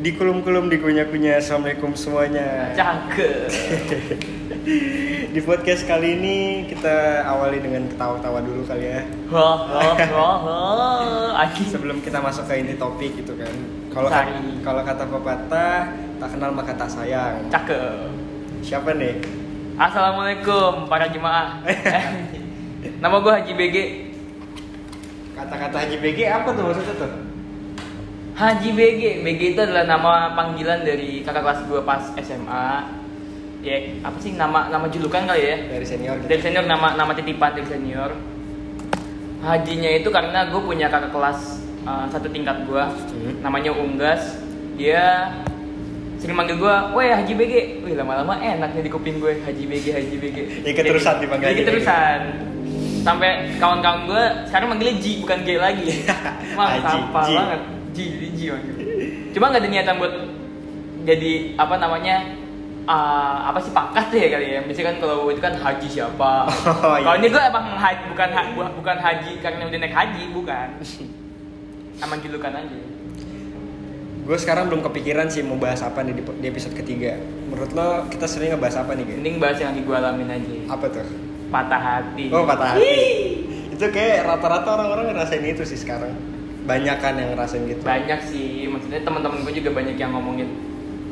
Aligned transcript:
di 0.00 0.16
kulum-kulum 0.16 0.72
di 0.72 0.80
kunyah-kunyah 0.80 1.44
assalamualaikum 1.44 1.92
semuanya. 1.92 2.72
Cakep. 2.72 3.52
di 5.36 5.40
podcast 5.44 5.84
kali 5.84 6.16
ini 6.16 6.36
kita 6.72 7.20
awali 7.28 7.60
dengan 7.60 7.84
ketawa-tawa 7.84 8.40
dulu 8.40 8.64
kali 8.64 8.96
ya. 8.96 9.04
Sebelum 11.68 12.00
kita 12.00 12.16
masuk 12.24 12.48
ke 12.48 12.64
inti 12.64 12.80
topik 12.80 13.12
gitu 13.12 13.36
kan. 13.36 13.52
Kalau 13.92 14.08
kalau 14.64 14.80
kata 14.88 15.04
pepatah 15.04 15.92
tak 16.16 16.28
kenal 16.32 16.50
maka 16.56 16.72
tak 16.72 16.88
sayang. 16.88 17.44
Cakep. 17.52 18.08
siapa 18.64 18.96
nih? 18.96 19.20
Assalamualaikum 19.76 20.88
para 20.88 21.12
jemaah. 21.12 21.60
Nama 23.04 23.16
gue 23.20 23.32
Haji 23.36 23.52
BG. 23.52 23.76
kata-kata 25.36 25.76
Haji 25.84 25.96
BG 26.04 26.28
apa 26.28 26.52
tuh 26.52 26.68
maksudnya 26.68 26.94
tuh 27.00 27.29
Haji 28.40 28.72
BG. 28.72 29.02
BG 29.20 29.40
itu 29.52 29.60
adalah 29.60 29.84
nama 29.84 30.12
panggilan 30.32 30.80
dari 30.80 31.20
kakak 31.20 31.44
kelas 31.44 31.60
gue 31.68 31.80
pas 31.84 32.00
SMA. 32.16 32.68
Ya, 33.60 33.76
apa 34.00 34.16
sih 34.16 34.32
nama 34.32 34.72
nama 34.72 34.88
julukan 34.88 35.28
kali 35.28 35.44
ya? 35.44 35.56
dari 35.68 35.84
senior 35.84 36.16
gitu 36.16 36.32
Dari 36.32 36.40
senior 36.40 36.64
nama 36.64 36.96
nama 36.96 37.12
titipan 37.12 37.52
dari 37.52 37.68
senior. 37.68 38.16
Hajinya 39.40 39.92
itu 39.92 40.08
karena 40.08 40.48
gue 40.48 40.56
punya 40.56 40.88
kakak 40.88 41.12
kelas 41.12 41.60
uh, 41.84 42.08
satu 42.08 42.32
tingkat 42.32 42.64
gue, 42.64 42.80
Hmm. 42.80 43.44
namanya 43.44 43.76
Unggas. 43.76 44.40
Dia 44.80 45.28
sering 46.16 46.32
manggil 46.32 46.56
gue, 46.56 46.74
weh 46.96 47.12
Haji 47.12 47.32
BG. 47.36 47.54
Wih 47.84 47.92
lama-lama 47.92 48.40
enaknya 48.40 48.80
di 48.80 48.88
kuping 48.88 49.20
gue 49.20 49.36
Haji 49.38 49.64
BG, 49.68 49.86
Haji 49.92 50.16
BG. 50.16 50.36
Ya, 50.64 50.72
keterusan 50.80 51.20
dipanggil 51.20 51.52
BG. 51.52 51.58
keterusan. 51.60 52.20
Sampai 53.00 53.52
kawan-kawan 53.60 54.00
gue 54.06 54.22
sekarang 54.48 54.72
manggilnya 54.72 54.96
Ji 54.96 55.20
bukan 55.20 55.38
G 55.44 55.48
lagi. 55.56 55.88
Wah 56.56 56.80
sampah 56.80 57.24
banget. 57.28 57.60
Ji, 57.90 58.04
jadi 58.10 58.28
Ji 58.30 58.44
manggil. 58.48 58.74
Cuma 59.30 59.44
nggak 59.48 59.60
ada 59.60 59.68
niatan 59.68 59.96
buat 59.96 60.12
jadi 61.00 61.32
apa 61.54 61.74
namanya 61.76 62.16
uh, 62.84 63.46
apa 63.46 63.58
sih 63.58 63.70
pangkat 63.70 64.06
ya 64.10 64.28
kali 64.30 64.46
ya. 64.48 64.60
Biasanya 64.62 64.86
kan 64.86 64.96
kalau 64.98 65.28
itu 65.28 65.40
kan 65.40 65.54
haji 65.54 65.88
siapa? 65.88 66.32
Oh, 66.80 66.94
iya. 66.94 67.04
kalau 67.04 67.16
ini 67.16 67.28
gue 67.28 67.42
emang 67.42 67.66
haji 67.72 68.04
bukan 68.06 68.28
ha- 68.30 68.50
bu- 68.52 68.74
bukan 68.76 68.96
haji 68.96 69.32
karena 69.38 69.62
udah 69.64 69.78
naik 69.78 69.92
haji 69.92 70.22
bukan. 70.30 70.68
Emang 71.98 72.18
julukan 72.18 72.52
aja. 72.54 72.78
Gue 74.20 74.36
sekarang 74.36 74.68
belum 74.68 74.84
kepikiran 74.84 75.26
sih 75.26 75.42
mau 75.42 75.56
bahas 75.56 75.80
apa 75.80 76.00
nih 76.00 76.14
di, 76.14 76.22
di 76.22 76.46
episode 76.46 76.72
ketiga. 76.72 77.18
Menurut 77.48 77.72
lo 77.72 78.06
kita 78.06 78.24
sering 78.24 78.54
ngebahas 78.54 78.84
apa 78.84 78.94
nih 78.94 79.04
guys 79.04 79.16
mending 79.18 79.36
bahas 79.36 79.56
yang 79.58 79.72
lagi 79.72 79.82
gue 79.82 79.96
alamin 79.96 80.28
aja. 80.30 80.54
Apa 80.70 80.86
tuh? 80.86 81.06
Patah 81.50 81.80
hati. 81.80 82.24
Oh 82.30 82.46
patah 82.46 82.68
hati. 82.72 82.94
itu 83.70 83.84
kayak 83.88 84.28
rata-rata 84.28 84.68
orang-orang 84.70 85.10
ngerasain 85.10 85.42
itu 85.42 85.64
sih 85.64 85.74
sekarang. 85.74 86.12
Banyak 86.70 86.96
kan 87.02 87.14
yang 87.18 87.28
ngerasain 87.34 87.62
gitu. 87.66 87.82
banyak 87.82 88.20
sih 88.30 88.70
maksudnya 88.70 89.00
teman-teman 89.02 89.42
gue 89.42 89.54
juga 89.58 89.70
banyak 89.74 89.96
yang 89.98 90.14
ngomongin 90.14 90.48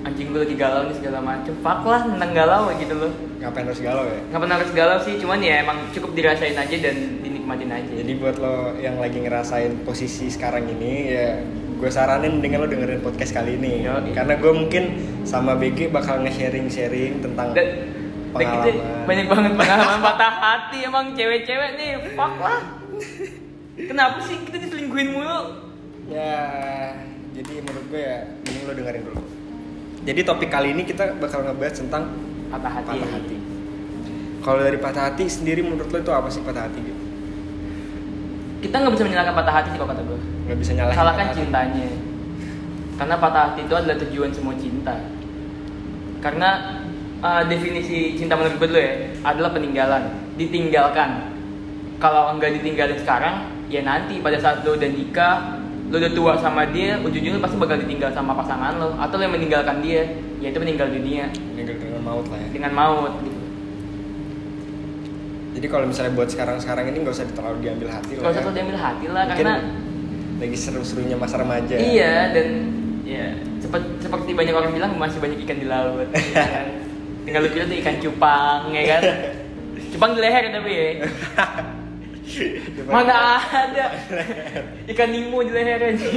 anjing 0.07 0.31
gue 0.31 0.41
lagi 0.47 0.57
galau 0.57 0.87
nih 0.87 0.97
segala 0.97 1.19
macem 1.19 1.53
fuck 1.59 1.83
lah 1.83 2.07
tentang 2.07 2.31
galau 2.33 2.71
gitu 2.79 2.95
loh 2.95 3.13
Ngapain 3.39 3.67
harus 3.67 3.83
galau 3.83 4.05
ya? 4.07 4.19
pernah 4.31 4.57
harus 4.59 4.71
galau 4.75 4.99
sih 5.03 5.15
cuman 5.19 5.39
ya 5.43 5.63
emang 5.63 5.79
cukup 5.91 6.11
dirasain 6.15 6.55
aja 6.55 6.77
dan 6.79 6.97
dinikmatin 7.23 7.71
aja 7.71 7.93
Jadi 7.93 8.13
buat 8.17 8.37
lo 8.39 8.79
yang 8.79 8.99
lagi 9.03 9.19
ngerasain 9.19 9.83
posisi 9.83 10.31
sekarang 10.31 10.71
ini 10.71 10.93
ya 11.11 11.27
gue 11.79 11.91
saranin 11.91 12.43
dengan 12.43 12.63
lo 12.63 12.69
dengerin 12.71 13.03
podcast 13.03 13.35
kali 13.35 13.55
ini 13.55 13.87
Yoi. 13.87 14.11
karena 14.15 14.35
gue 14.39 14.53
mungkin 14.55 14.85
sama 15.23 15.55
BG 15.55 15.91
bakal 15.91 16.23
nge-sharing-sharing 16.27 17.23
tentang 17.23 17.55
kita 17.55 17.65
pengalaman. 18.35 19.07
banyak 19.07 19.27
banget 19.27 19.53
pengalaman 19.55 19.99
patah 20.03 20.35
hati 20.37 20.79
emang 20.85 21.15
cewek-cewek 21.15 21.71
nih 21.79 21.91
fuck 22.15 22.35
lah 22.39 22.78
kenapa 23.87 24.19
sih 24.27 24.37
kita 24.43 24.59
diselingkuhin 24.59 25.15
mulu? 25.15 25.39
Ya 26.11 26.41
jadi 27.37 27.63
menurut 27.63 27.87
gue 27.93 28.03
ya 28.03 28.19
mending 28.43 28.65
lo 28.67 28.73
dengerin 28.75 29.03
dulu. 29.07 29.23
Jadi 30.03 30.21
topik 30.25 30.51
kali 30.51 30.75
ini 30.75 30.83
kita 30.83 31.21
bakal 31.23 31.47
ngebahas 31.47 31.79
tentang 31.79 32.11
patah 32.51 32.73
hati. 32.81 32.99
patah 32.99 33.11
hati. 33.15 33.37
Kalau 34.43 34.61
dari 34.65 34.79
patah 34.81 35.03
hati 35.13 35.25
sendiri 35.31 35.61
menurut 35.63 35.87
lo 35.93 35.99
itu 36.01 36.11
apa 36.11 36.29
sih 36.33 36.43
patah 36.43 36.67
hati 36.67 36.81
gitu? 36.81 37.03
kita 38.59 38.75
nggak 38.75 38.95
bisa 38.99 39.05
menyalahkan 39.07 39.35
patah 39.39 39.55
hati 39.55 39.69
sih 39.71 39.79
kalau 39.79 39.91
kata 39.95 40.03
gue. 40.03 40.21
Nggak 40.51 40.59
bisa 40.59 40.73
nyalahin 40.75 40.99
salahkan 40.99 41.19
patah 41.19 41.31
hati. 41.31 41.39
cintanya. 41.39 41.89
Karena 42.99 43.15
patah 43.23 43.43
hati 43.47 43.61
itu 43.63 43.75
adalah 43.79 43.97
tujuan 44.03 44.31
semua 44.35 44.55
cinta. 44.59 44.95
Karena 46.19 46.49
uh, 47.23 47.43
definisi 47.47 48.19
cinta 48.19 48.35
menurut 48.35 48.59
gue 48.59 48.69
dulu 48.75 48.81
ya 48.83 48.95
adalah 49.23 49.51
peninggalan. 49.55 50.03
Ditinggalkan. 50.35 51.39
Kalau 52.03 52.35
enggak 52.35 52.59
ditinggalin 52.59 52.99
sekarang 52.99 53.58
ya 53.69 53.81
nanti 53.85 54.21
pada 54.25 54.41
saat 54.41 54.65
lo 54.65 54.77
udah 54.77 54.91
nikah 54.91 55.37
lo 55.89 55.97
udah 55.97 56.13
tua 56.13 56.33
sama 56.41 56.69
dia 56.69 57.01
ujung-ujungnya 57.01 57.41
pasti 57.41 57.57
bakal 57.57 57.77
ditinggal 57.81 58.11
sama 58.13 58.37
pasangan 58.37 58.77
lo 58.77 58.97
atau 58.97 59.17
lo 59.17 59.23
yang 59.25 59.35
meninggalkan 59.37 59.81
dia 59.81 60.03
yaitu 60.41 60.59
meninggal 60.61 60.89
dunia 60.89 61.33
meninggal 61.57 61.77
dengan 61.81 62.03
maut 62.05 62.27
lah 62.29 62.39
ya 62.41 62.49
dengan 62.53 62.73
maut 62.73 63.15
gitu 63.25 63.41
jadi 65.59 65.67
kalau 65.67 65.85
misalnya 65.91 66.13
buat 66.15 66.29
sekarang-sekarang 66.31 66.85
ini 66.93 66.97
nggak 67.03 67.15
usah 67.17 67.27
terlalu 67.35 67.59
diambil 67.67 67.89
hati 67.91 68.13
lah 68.17 68.23
kalau 68.23 68.33
usah 68.33 68.37
ya. 68.37 68.45
terlalu 68.45 68.57
diambil 68.57 68.79
hati 68.79 69.07
lah 69.09 69.23
Mungkin 69.27 69.39
karena 69.43 69.55
lagi 70.39 70.57
seru-serunya 70.57 71.17
masa 71.19 71.37
remaja 71.43 71.75
Iya 71.75 72.31
dan 72.31 72.49
ya 73.03 73.27
seperti, 73.59 73.89
seperti 74.07 74.31
banyak 74.39 74.55
orang 74.55 74.71
bilang 74.71 74.93
masih 74.95 75.19
banyak 75.19 75.39
ikan 75.45 75.59
di 75.59 75.67
laut. 75.67 76.09
ya 76.15 76.47
kan? 76.55 76.67
Tinggal 77.27 77.41
lu 77.45 77.49
kira 77.51 77.65
tuh 77.67 77.77
ikan 77.83 77.97
cupang 78.01 78.63
ya 78.73 78.83
kan. 78.97 79.03
Cupang 79.93 80.11
di 80.15 80.21
leher 80.21 80.45
tapi 80.53 80.71
ya. 80.71 80.89
Mana 82.87 83.17
ada 83.39 83.87
ikan 84.87 85.09
Nemo 85.09 85.39
di 85.41 85.51
leher 85.51 85.81
aja. 85.83 86.09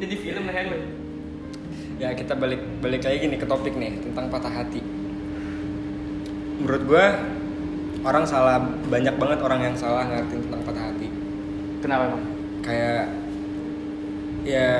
Jadi 0.00 0.14
film 0.16 0.44
leher 0.44 0.66
lu. 0.68 0.78
ya 1.94 2.10
kita 2.10 2.34
balik 2.34 2.58
balik 2.82 3.06
lagi 3.06 3.22
nih 3.24 3.38
ke 3.38 3.46
topik 3.46 3.78
nih 3.78 4.02
tentang 4.02 4.26
patah 4.26 4.50
hati 4.50 4.82
menurut 6.58 6.82
gue 6.84 7.06
orang 8.02 8.26
salah 8.26 8.58
banyak 8.90 9.14
banget 9.14 9.38
orang 9.38 9.60
yang 9.62 9.76
salah 9.78 10.02
ngerti 10.02 10.42
tentang 10.42 10.62
patah 10.66 10.90
hati 10.90 11.06
Kenapa 11.78 12.02
emang? 12.10 12.22
kayak 12.66 13.04
ya 14.42 14.70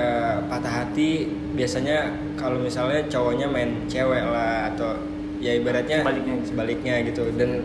patah 0.51 0.75
hati 0.83 1.31
biasanya 1.55 2.11
kalau 2.35 2.59
misalnya 2.59 3.07
cowoknya 3.07 3.47
main 3.47 3.87
cewek 3.87 4.25
lah 4.27 4.75
atau 4.75 4.99
ya 5.39 5.55
ibaratnya 5.55 6.03
Sebaliknya. 6.03 6.35
sebaliknya 6.43 6.95
gitu 7.07 7.31
dan 7.39 7.63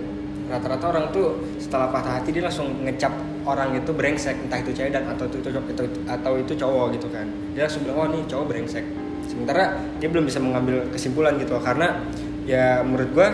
rata-rata 0.50 0.86
orang 0.90 1.06
tuh 1.14 1.38
setelah 1.62 1.94
patah 1.94 2.20
hati 2.20 2.34
dia 2.34 2.44
langsung 2.44 2.68
ngecap 2.84 3.14
orang 3.46 3.78
itu 3.78 3.94
brengsek. 3.94 4.36
Entah 4.50 4.60
itu 4.60 4.74
cewek 4.74 4.92
dan 4.92 5.06
atau 5.06 5.30
itu, 5.30 5.38
itu, 5.40 5.50
itu 5.54 5.84
atau 6.10 6.34
itu 6.36 6.54
cowok 6.58 6.86
gitu 6.98 7.08
kan. 7.14 7.30
Dia 7.54 7.70
langsung 7.70 7.86
bilang 7.86 7.98
oh 8.02 8.08
nih 8.10 8.22
cowok 8.26 8.46
brengsek. 8.50 8.86
Sementara 9.30 9.78
dia 10.02 10.10
belum 10.10 10.26
bisa 10.26 10.42
mengambil 10.42 10.90
kesimpulan 10.90 11.38
gitu 11.38 11.56
karena 11.62 12.02
ya 12.50 12.82
menurut 12.82 13.10
gua 13.14 13.30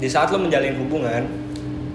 di 0.00 0.08
saat 0.08 0.32
lo 0.32 0.40
menjalin 0.40 0.74
hubungan 0.80 1.28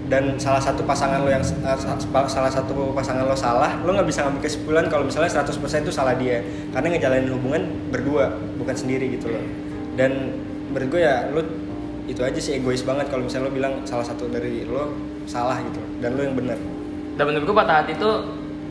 dan 0.08 0.40
salah 0.40 0.62
satu 0.62 0.86
pasangan 0.88 1.20
lo 1.20 1.28
yang 1.28 1.44
eh, 1.44 1.76
sa- 1.76 2.00
salah 2.30 2.48
satu 2.48 2.96
pasangan 2.96 3.28
lo 3.28 3.36
salah 3.36 3.76
lo 3.84 3.92
nggak 3.92 4.08
bisa 4.08 4.24
ngambil 4.24 4.40
kesimpulan 4.40 4.84
kalau 4.88 5.04
misalnya 5.04 5.28
100% 5.28 5.84
itu 5.84 5.92
salah 5.92 6.16
dia. 6.16 6.40
Karena 6.72 6.96
ngejalanin 6.96 7.28
hubungan 7.34 7.62
berdua 7.92 8.32
bukan 8.56 8.72
sendiri 8.72 9.12
gitu 9.18 9.28
loh. 9.28 9.44
Dan 9.98 10.32
menurut 10.72 10.88
gue 10.94 11.02
ya 11.04 11.28
lo 11.28 11.67
itu 12.08 12.20
aja 12.24 12.40
sih 12.40 12.56
egois 12.56 12.80
banget 12.82 13.12
kalau 13.12 13.28
misalnya 13.28 13.52
lo 13.52 13.52
bilang 13.52 13.74
salah 13.84 14.02
satu 14.02 14.32
dari 14.32 14.64
lo 14.64 14.96
salah 15.28 15.60
gitu 15.60 15.80
dan 16.00 16.16
lo 16.16 16.24
yang 16.24 16.34
benar 16.34 16.56
Dan 17.20 17.24
menurut 17.28 17.52
gua 17.52 17.66
patah 17.66 17.84
hati 17.84 17.92
itu 17.98 18.10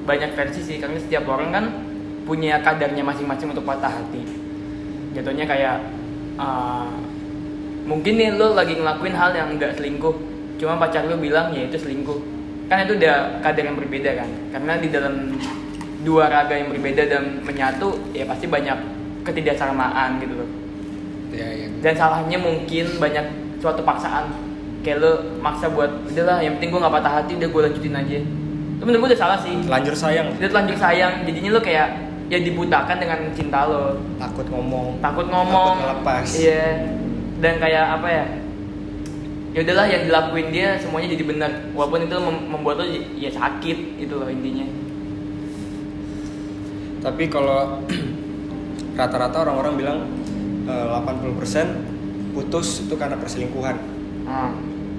banyak 0.08 0.32
versi 0.34 0.62
sih 0.64 0.78
karena 0.82 0.98
setiap 0.98 1.28
orang 1.30 1.52
kan 1.54 1.66
punya 2.24 2.64
kadarnya 2.64 3.04
masing-masing 3.04 3.52
untuk 3.52 3.68
patah 3.68 3.92
hati. 3.92 4.24
Jatuhnya 5.12 5.44
kayak 5.44 5.84
uh, 6.40 6.88
mungkin 7.84 8.16
nih 8.16 8.36
lo 8.40 8.56
lagi 8.56 8.80
ngelakuin 8.80 9.16
hal 9.16 9.36
yang 9.36 9.60
nggak 9.60 9.76
selingkuh, 9.76 10.16
cuma 10.60 10.80
pacar 10.80 11.04
lo 11.12 11.20
bilang 11.20 11.52
ya 11.52 11.68
itu 11.68 11.76
selingkuh. 11.76 12.20
Kan 12.72 12.88
itu 12.88 12.96
udah 13.00 13.44
kadar 13.44 13.64
yang 13.68 13.76
berbeda 13.76 14.12
kan. 14.16 14.30
Karena 14.56 14.74
di 14.80 14.88
dalam 14.92 15.36
dua 16.08 16.32
raga 16.32 16.56
yang 16.56 16.72
berbeda 16.72 17.04
dan 17.04 17.44
menyatu 17.44 18.00
ya 18.16 18.24
pasti 18.24 18.48
banyak 18.48 18.80
ketidaksamaan 19.28 20.24
gitu 20.24 20.40
loh. 20.40 20.50
Ya 21.34 21.48
ya 21.52 21.68
Dan 21.84 21.94
salahnya 21.96 22.38
mungkin 22.40 22.86
banyak 22.98 23.26
suatu 23.60 23.82
paksaan. 23.84 24.32
Kayak 24.86 24.98
lo 25.04 25.12
maksa 25.44 25.68
buat 25.68 25.90
udahlah 26.08 26.40
yang 26.40 26.56
penting 26.58 26.70
gue 26.72 26.80
nggak 26.80 26.96
patah 26.96 27.14
hati 27.20 27.32
udah 27.36 27.50
gue 27.50 27.62
lanjutin 27.68 27.96
aja. 27.98 28.18
Itu 28.78 28.84
menurut 28.86 29.00
gue 29.04 29.10
udah 29.16 29.22
salah 29.22 29.38
sih. 29.42 29.54
Lanjur 29.66 29.96
sayang. 29.98 30.28
Udah 30.38 30.50
telanjur 30.50 30.78
sayang. 30.78 31.14
Jadinya 31.28 31.50
lo 31.58 31.62
kayak 31.62 31.88
ya 32.28 32.38
dibutakan 32.44 32.98
dengan 33.00 33.20
cinta 33.36 33.68
lo 33.68 34.00
takut 34.22 34.48
ngomong. 34.48 35.02
Takut 35.04 35.28
ngomong. 35.28 35.74
takut 35.76 35.84
ngelepas. 35.84 36.26
Iya. 36.38 36.66
Dan 37.44 37.54
kayak 37.60 37.86
apa 38.00 38.08
ya? 38.08 38.26
Ya 39.58 39.60
udahlah 39.66 39.88
yang 39.90 40.04
dilakuin 40.06 40.48
dia 40.54 40.78
semuanya 40.78 41.08
jadi 41.18 41.24
benar. 41.26 41.52
Walaupun 41.74 42.06
itu 42.06 42.16
mem- 42.22 42.48
membuat 42.54 42.76
lo 42.80 42.86
ya 43.18 43.32
sakit 43.34 43.78
itu 43.98 44.14
loh 44.14 44.30
intinya. 44.30 44.66
Tapi 47.02 47.24
kalau 47.32 47.82
rata-rata 49.00 49.46
orang-orang 49.46 49.74
bilang 49.78 50.00
eh, 50.68 50.86
80% 50.94 52.36
putus 52.36 52.84
itu 52.84 52.94
karena 52.94 53.16
perselingkuhan 53.16 53.76
hmm. 54.28 54.52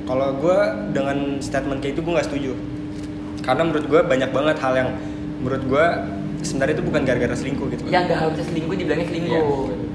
Kalau 0.09 0.41
gue 0.41 0.59
dengan 0.97 1.37
statement 1.39 1.85
kayak 1.85 1.93
itu 1.93 2.01
gue 2.01 2.13
nggak 2.17 2.29
setuju. 2.33 2.57
Karena 3.45 3.61
menurut 3.61 3.85
gue 3.85 4.01
banyak 4.01 4.33
banget 4.33 4.57
hal 4.57 4.73
yang 4.73 4.89
menurut 5.45 5.63
gue 5.69 5.85
sebenarnya 6.41 6.81
itu 6.81 6.85
bukan 6.87 7.03
gara-gara 7.03 7.35
selingkuh 7.35 7.67
gitu 7.69 7.83
yang 7.91 8.07
nggak 8.07 8.19
harusnya 8.19 8.47
selingkuh 8.47 8.75
dibilangnya 8.75 9.07
selingkuh 9.11 9.43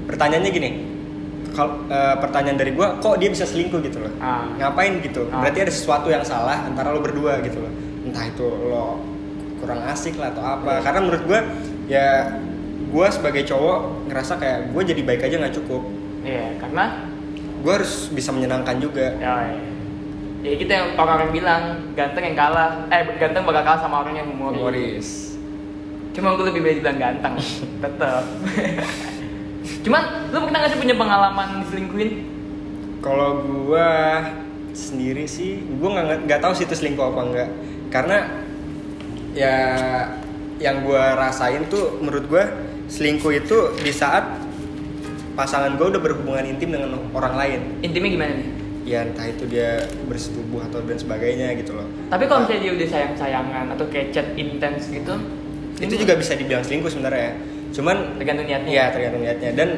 pertanyaannya 0.06 0.50
gini 0.52 0.70
kalau 1.50 1.80
eh, 1.88 2.16
pertanyaan 2.20 2.58
dari 2.58 2.72
gua 2.72 3.00
kok 3.00 3.16
dia 3.16 3.32
bisa 3.32 3.48
selingkuh 3.48 3.80
gitu 3.80 4.04
loh 4.04 4.12
Ah. 4.20 4.44
ngapain 4.60 5.00
gitu 5.00 5.24
Ah. 5.32 5.40
berarti 5.40 5.58
ada 5.64 5.72
sesuatu 5.72 6.08
yang 6.08 6.20
salah 6.20 6.68
antara 6.68 6.92
lo 6.92 7.00
berdua 7.00 7.40
gitu 7.40 7.64
loh 7.64 7.72
entah 8.04 8.24
itu 8.28 8.44
lo 8.44 9.00
kurang 9.56 9.80
asik 9.88 10.20
lah 10.20 10.36
atau 10.36 10.44
apa 10.44 10.70
Iya. 10.70 10.80
karena 10.84 10.98
menurut 11.00 11.22
gua 11.24 11.40
ya 11.88 12.06
gua 12.94 13.10
sebagai 13.10 13.42
cowok 13.42 14.06
ngerasa 14.06 14.38
kayak 14.38 14.70
gue 14.70 14.82
jadi 14.94 15.02
baik 15.02 15.26
aja 15.26 15.34
nggak 15.42 15.54
cukup. 15.58 15.82
Iya 16.22 16.62
karena? 16.62 17.10
Gua 17.66 17.82
harus 17.82 18.06
bisa 18.14 18.30
menyenangkan 18.30 18.78
juga. 18.78 19.18
Ya, 19.18 19.50
ya. 19.50 19.58
ya 20.46 20.54
kita 20.54 20.72
yang 20.78 20.86
orang-orang 20.94 21.30
bilang 21.34 21.62
ganteng 21.98 22.22
yang 22.30 22.38
kalah. 22.38 22.86
Eh 22.94 23.02
ganteng 23.18 23.42
bakal 23.42 23.66
kalah 23.66 23.80
sama 23.82 24.06
orang 24.06 24.14
yang 24.22 24.30
humoris. 24.30 24.62
Humoris. 24.62 25.08
Cuma 26.14 26.38
gue 26.38 26.46
lebih 26.54 26.62
baik 26.62 26.78
bilang 26.86 26.98
ganteng. 27.02 27.34
Tetep. 27.82 28.24
Cuman 29.84 30.30
lu 30.30 30.38
pernah 30.46 30.58
gak 30.62 30.70
sih 30.70 30.78
punya 30.78 30.94
pengalaman 30.94 31.66
diselingkuhin? 31.66 32.10
Kalau 33.02 33.42
gua 33.42 34.22
sendiri 34.70 35.26
sih 35.26 35.62
gua 35.78 35.98
nggak 35.98 36.26
nggak 36.26 36.40
tahu 36.42 36.52
sih 36.54 36.66
itu 36.66 36.74
selingkuh 36.74 37.14
apa 37.14 37.20
enggak 37.22 37.48
karena 37.94 38.18
ya 39.30 39.56
yang 40.58 40.82
gua 40.82 41.14
rasain 41.14 41.62
tuh 41.70 42.02
menurut 42.02 42.26
gua 42.26 42.44
selingkuh 42.88 43.32
itu 43.32 43.56
di 43.80 43.92
saat 43.92 44.24
pasangan 45.34 45.74
gua 45.74 45.90
udah 45.90 46.00
berhubungan 46.02 46.44
intim 46.46 46.74
dengan 46.74 46.94
orang 47.10 47.34
lain. 47.34 47.60
Intimnya 47.82 48.10
gimana 48.14 48.32
nih? 48.38 48.48
Ya 48.84 49.00
entah 49.02 49.24
itu 49.24 49.48
dia 49.48 49.88
bersetubuh 50.04 50.60
atau 50.68 50.84
dan 50.84 51.00
sebagainya 51.00 51.56
gitu 51.56 51.72
loh. 51.72 51.88
Tapi 52.12 52.28
kalau 52.28 52.44
misalnya 52.44 52.62
dia 52.68 52.72
udah 52.76 52.88
sayang-sayangan 52.92 53.64
atau 53.72 53.84
kayak 53.88 54.12
chat 54.12 54.26
intens 54.36 54.92
gitu 54.92 55.14
itu 55.80 55.94
juga 56.06 56.14
bisa 56.14 56.38
dibilang 56.38 56.62
selingkuh 56.62 56.92
sebenarnya. 56.92 57.34
Cuman 57.74 58.20
tergantung 58.20 58.46
niatnya. 58.46 58.70
Iya 58.70 58.84
tergantung 58.92 59.22
niatnya. 59.24 59.50
Dan 59.56 59.68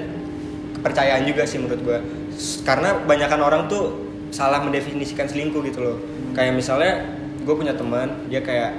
kepercayaan 0.76 1.23
juga 1.25 1.47
sih 1.49 1.62
menurut 1.62 1.81
gua. 1.87 1.99
S- 2.35 2.61
karena 2.67 3.00
kebanyakan 3.06 3.41
orang 3.41 3.62
tuh 3.70 4.11
salah 4.35 4.61
mendefinisikan 4.61 5.25
selingkuh 5.25 5.62
gitu 5.64 5.81
loh. 5.81 5.97
Kayak 6.37 6.59
misalnya 6.59 7.17
gue 7.47 7.55
punya 7.55 7.79
teman 7.79 8.26
dia 8.26 8.43
kayak 8.43 8.75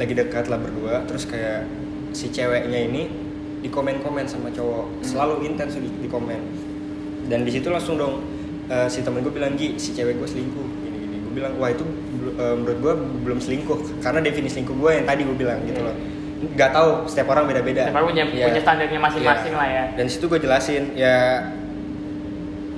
lagi 0.00 0.16
dekat 0.16 0.48
lah 0.48 0.56
berdua 0.56 1.04
terus 1.04 1.28
kayak 1.28 1.68
si 2.16 2.32
ceweknya 2.32 2.88
ini 2.88 3.12
di 3.60 3.68
komen-komen 3.68 4.24
sama 4.24 4.48
cowok. 4.48 5.04
Selalu 5.04 5.44
intens 5.46 5.76
di, 5.76 5.86
di 5.86 6.08
komen 6.08 6.40
dan 7.28 7.44
di 7.44 7.50
situ 7.52 7.68
langsung 7.68 7.94
dong 7.94 8.24
eh, 8.66 8.88
si 8.88 9.04
temen 9.04 9.20
gue 9.20 9.30
bilang 9.30 9.54
Gi 9.54 9.76
si 9.76 9.92
cewek 9.92 10.16
gue 10.16 10.28
selingkuh. 10.28 10.66
Gini 10.82 10.96
gini. 10.98 11.16
Gue 11.22 11.32
bilang 11.36 11.52
wah 11.60 11.68
itu 11.68 11.84
eh, 12.34 12.54
menurut 12.56 12.78
gue 12.80 12.94
belum 13.28 13.38
selingkuh. 13.38 14.00
Karena 14.00 14.20
definisi 14.20 14.58
selingkuh 14.58 14.76
gue 14.76 14.90
yang 14.96 15.06
tadi 15.06 15.22
gue 15.22 15.36
bilang 15.36 15.60
gitu 15.64 15.80
loh. 15.80 15.94
Nggak 16.40 16.70
tahu 16.72 16.90
setiap 17.04 17.28
orang 17.36 17.44
beda-beda. 17.46 17.84
Setiap 17.84 18.00
orang 18.00 18.08
punya, 18.16 18.24
Iya. 18.24 18.44
punya 18.48 18.60
standarnya 18.64 19.00
masing-masing 19.00 19.52
Iya. 19.52 19.60
lah 19.60 19.68
ya. 19.68 19.84
Dan 20.00 20.04
situ 20.08 20.24
gue 20.24 20.40
jelasin 20.40 20.82
ya 20.96 21.16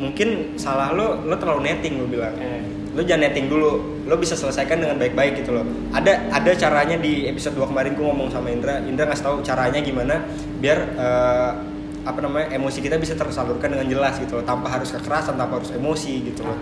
mungkin 0.02 0.58
salah 0.58 0.90
lo 0.90 1.23
lo 1.23 1.35
terlalu 1.38 1.70
netting 1.70 1.94
gue 2.02 2.19
bilang. 2.19 2.35
Eh. 2.43 2.81
Lo 2.92 3.00
jangan 3.00 3.28
netting 3.28 3.48
dulu. 3.48 4.04
Lo 4.04 4.14
bisa 4.20 4.36
selesaikan 4.36 4.80
dengan 4.80 5.00
baik-baik 5.00 5.40
gitu 5.40 5.56
loh. 5.56 5.64
Ada 5.96 6.28
ada 6.28 6.50
caranya 6.52 6.96
di 7.00 7.24
episode 7.28 7.56
2 7.56 7.72
kemarin 7.72 7.96
gue 7.96 8.04
ngomong 8.04 8.28
sama 8.28 8.52
Indra. 8.52 8.84
Indra 8.84 9.08
ngasih 9.08 9.24
tahu 9.24 9.36
caranya 9.40 9.80
gimana 9.80 10.20
biar 10.60 10.78
eh, 10.96 11.50
apa 12.02 12.18
namanya 12.18 12.50
emosi 12.52 12.82
kita 12.82 12.98
bisa 12.98 13.14
tersalurkan 13.16 13.72
dengan 13.72 13.88
jelas 13.88 14.20
gitu 14.20 14.40
loh. 14.40 14.44
Tanpa 14.44 14.68
harus 14.68 14.92
kekerasan 14.92 15.40
tanpa 15.40 15.62
harus 15.62 15.72
emosi 15.72 16.28
gitu 16.28 16.44
loh. 16.44 16.58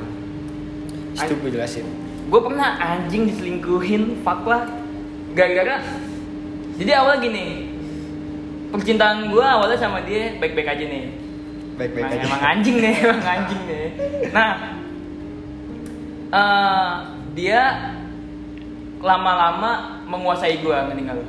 Itu 1.19 1.35
gue 1.35 1.51
jelasin. 1.51 1.87
Gue 2.31 2.41
pernah 2.47 2.79
anjing 2.79 3.27
diselingkuhin 3.27 4.23
fuck 4.23 4.47
lah. 4.47 4.71
Gara-gara 5.35 5.83
jadi 6.81 6.97
awal 6.97 7.21
gini 7.21 7.69
percintaan 8.73 9.29
gue 9.29 9.45
awalnya 9.45 9.77
sama 9.77 10.01
dia 10.07 10.39
baik-baik 10.39 10.69
aja 10.79 10.85
nih. 10.87 11.05
Baik-baik 11.75 12.07
aja. 12.07 12.23
emang 12.23 12.43
anjing 12.45 12.77
nih 12.79 12.95
emang 13.05 13.25
anjing 13.27 13.61
nih. 13.67 13.87
Nah 14.31 14.51
eh, 16.31 16.93
dia 17.35 17.61
lama-lama 19.01 20.03
menguasai 20.07 20.61
gue 20.61 20.77
meninggal 20.91 21.25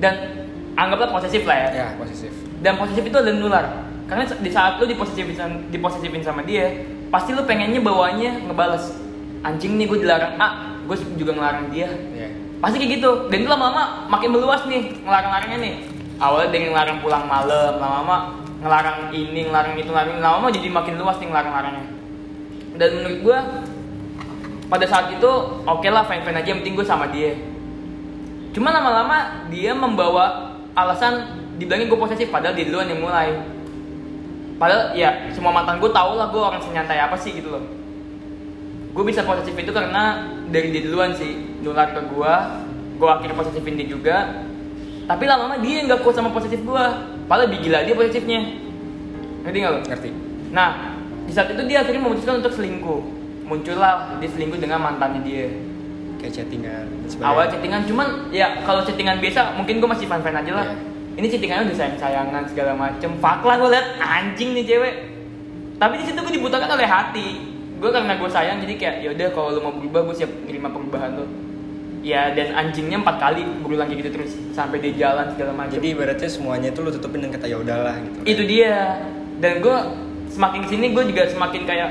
dan 0.00 0.48
anggaplah 0.74 1.12
posesif 1.12 1.44
lah 1.44 1.56
ya. 1.68 1.68
Ya 1.70 1.86
posesif. 2.00 2.32
Dan 2.64 2.80
posesif 2.80 3.04
itu 3.04 3.16
ada 3.20 3.32
nular. 3.36 3.64
Karena 4.08 4.26
di 4.26 4.50
saat 4.50 4.80
lu 4.82 4.88
diposesifin 4.90 5.70
diposesifin 5.70 6.24
sama 6.24 6.42
dia 6.42 6.82
pasti 7.12 7.36
lu 7.36 7.44
pengennya 7.44 7.78
bawanya 7.84 8.40
ngebales. 8.48 8.96
Anjing 9.44 9.76
nih 9.76 9.86
gue 9.86 9.98
dilarang 10.04 10.34
A 10.40 10.48
gue 10.88 10.96
juga 11.14 11.36
ngelarang 11.36 11.70
dia. 11.70 11.88
Ya. 12.16 12.28
Pasti 12.58 12.80
kayak 12.80 12.90
gitu. 12.98 13.10
Dan 13.28 13.44
itu 13.44 13.50
lama-lama 13.52 14.08
makin 14.08 14.34
meluas 14.34 14.64
nih 14.66 14.98
ngelarang-larangnya 15.04 15.58
nih. 15.60 15.74
Awalnya 16.20 16.48
dengan 16.52 16.68
ngelarang 16.76 16.98
pulang 17.00 17.24
malam 17.24 17.72
lama-lama 17.80 18.16
ngelarang 18.60 19.08
ini 19.08 19.48
ngelarang 19.48 19.72
itu 19.80 19.88
ngelarang 19.88 20.20
lama-lama 20.20 20.48
jadi 20.52 20.68
makin 20.68 20.94
luas 20.96 21.16
nih 21.20 21.28
ngelarang-larangnya. 21.28 21.86
Dan 22.80 22.88
menurut 22.96 23.18
gue 23.20 23.38
pada 24.70 24.86
saat 24.86 25.10
itu 25.10 25.30
oke 25.66 25.88
lah 25.90 26.06
fine 26.06 26.22
fine 26.22 26.38
aja 26.38 26.48
yang 26.54 26.62
penting 26.62 26.78
gue 26.78 26.86
sama 26.86 27.10
dia. 27.10 27.34
Cuma 28.54 28.70
lama-lama 28.70 29.50
dia 29.50 29.74
membawa 29.74 30.54
alasan 30.78 31.42
dibilangin 31.58 31.90
gue 31.90 31.98
posesif 31.98 32.30
padahal 32.30 32.54
dia 32.54 32.70
duluan 32.70 32.86
yang 32.86 33.02
mulai. 33.02 33.34
Padahal 34.62 34.94
ya 34.94 35.26
semua 35.34 35.50
mantan 35.50 35.82
gue 35.82 35.90
tau 35.90 36.14
lah 36.14 36.30
gue 36.30 36.38
orang 36.38 36.62
senyantai 36.62 37.02
apa 37.02 37.18
sih 37.18 37.34
gitu 37.34 37.50
loh. 37.50 37.66
Gue 38.94 39.02
bisa 39.02 39.26
posesif 39.26 39.58
itu 39.58 39.74
karena 39.74 40.30
dari 40.46 40.70
dia 40.70 40.86
duluan 40.86 41.18
sih 41.18 41.58
nular 41.66 41.90
ke 41.90 42.00
gue 42.06 42.34
gue 43.02 43.08
akhirnya 43.10 43.34
posesifin 43.34 43.74
dia 43.74 43.88
juga. 43.90 44.16
Tapi 45.10 45.26
lama-lama 45.26 45.58
dia 45.58 45.82
yang 45.82 45.90
gak 45.90 46.06
kuat 46.06 46.14
sama 46.14 46.30
posesif 46.30 46.62
gue 46.62 46.84
padahal 47.26 47.50
lebih 47.50 47.66
gila 47.66 47.82
dia 47.82 47.94
posesifnya. 47.98 48.40
Ngerti 49.42 49.56
gak 49.66 49.72
lo? 49.74 49.80
ngerti. 49.82 50.10
Nah 50.54 50.94
di 51.26 51.32
saat 51.34 51.50
itu 51.50 51.62
dia 51.66 51.82
akhirnya 51.82 52.02
memutuskan 52.06 52.38
untuk 52.38 52.54
selingkuh 52.54 53.19
muncullah 53.50 54.14
dia 54.22 54.30
selingkuh 54.30 54.62
dengan 54.62 54.78
mantannya 54.78 55.20
dia. 55.26 55.50
Kayak 56.22 56.32
chattingan 56.44 56.84
dan 56.86 57.08
sebagainya. 57.08 57.32
awal 57.32 57.44
chattingan 57.48 57.80
cuman 57.88 58.06
ya 58.30 58.46
kalau 58.62 58.84
chattingan 58.84 59.18
biasa 59.18 59.56
mungkin 59.56 59.82
gue 59.82 59.88
masih 59.90 60.06
fan 60.06 60.22
fan 60.22 60.36
aja 60.38 60.52
lah. 60.54 60.66
Iya. 60.70 61.18
ini 61.18 61.26
chattingannya 61.26 61.64
udah 61.66 61.76
sayang 61.76 61.96
sayangan 61.98 62.42
segala 62.46 62.72
macem. 62.78 63.10
Fuck 63.18 63.40
lah 63.42 63.56
gue 63.58 63.70
liat 63.74 63.86
anjing 63.98 64.50
nih 64.54 64.64
cewek. 64.68 64.94
Tapi 65.80 65.94
di 65.98 66.04
situ 66.06 66.18
gue 66.22 66.34
dibutakan 66.38 66.76
oleh 66.78 66.86
hati. 66.86 67.28
Gue 67.80 67.90
karena 67.90 68.14
gue 68.20 68.30
sayang 68.30 68.62
jadi 68.62 68.74
kayak 68.76 68.96
yaudah 69.10 69.28
kalau 69.32 69.48
lo 69.56 69.60
mau 69.64 69.74
berubah 69.74 70.12
gue 70.12 70.14
siap 70.22 70.30
nerima 70.46 70.68
perubahan 70.70 71.18
lo 71.18 71.26
ya 72.00 72.32
dan 72.32 72.56
anjingnya 72.56 73.04
empat 73.04 73.20
kali 73.20 73.44
berulang 73.60 73.84
kayak 73.92 74.00
gitu 74.00 74.10
terus 74.16 74.32
sampai 74.56 74.80
dia 74.80 74.92
jalan 74.96 75.28
segala 75.36 75.52
macam 75.52 75.76
jadi 75.76 75.92
ibaratnya 75.92 76.30
semuanya 76.32 76.68
itu 76.72 76.80
lo 76.80 76.88
tutupin 76.88 77.20
dengan 77.20 77.36
kata 77.36 77.46
ya 77.48 77.56
udahlah 77.60 77.94
gitu 78.00 78.18
itu 78.24 78.42
dia. 78.48 79.04
Dan 79.40 79.64
gue 79.64 79.76
semakin 80.28 80.60
ke 80.64 80.68
sini 80.68 80.86
gue 80.92 81.04
juga 81.12 81.22
semakin 81.32 81.62
kayak 81.64 81.90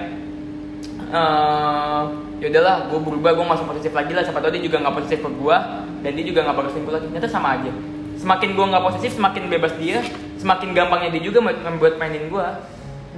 eh 1.10 2.04
ya 2.40 2.48
udahlah 2.54 2.88
gue 2.88 3.00
berubah 3.02 3.32
gue 3.36 3.46
masuk 3.46 3.66
positif 3.74 3.92
lagi 3.98 4.14
lah. 4.14 4.24
Siapa 4.24 4.40
tahu 4.40 4.54
dia 4.54 4.64
juga 4.64 4.78
nggak 4.82 4.96
positif 5.02 5.20
ke 5.26 5.30
gue 5.30 5.58
dan 6.06 6.12
dia 6.14 6.26
juga 6.26 6.40
nggak 6.46 6.56
bakal 6.56 6.70
selingkuh 6.72 6.94
lagi. 6.94 7.06
Ternyata 7.10 7.30
sama 7.30 7.50
aja. 7.60 7.72
Semakin 8.20 8.50
gue 8.52 8.66
nggak 8.68 8.84
positif 8.84 9.12
semakin 9.16 9.44
bebas 9.48 9.74
dia 9.80 10.04
semakin 10.40 10.72
gampangnya 10.72 11.20
dia 11.20 11.24
juga 11.28 11.44
membuat 11.44 12.00
mainin 12.00 12.32
gue 12.32 12.48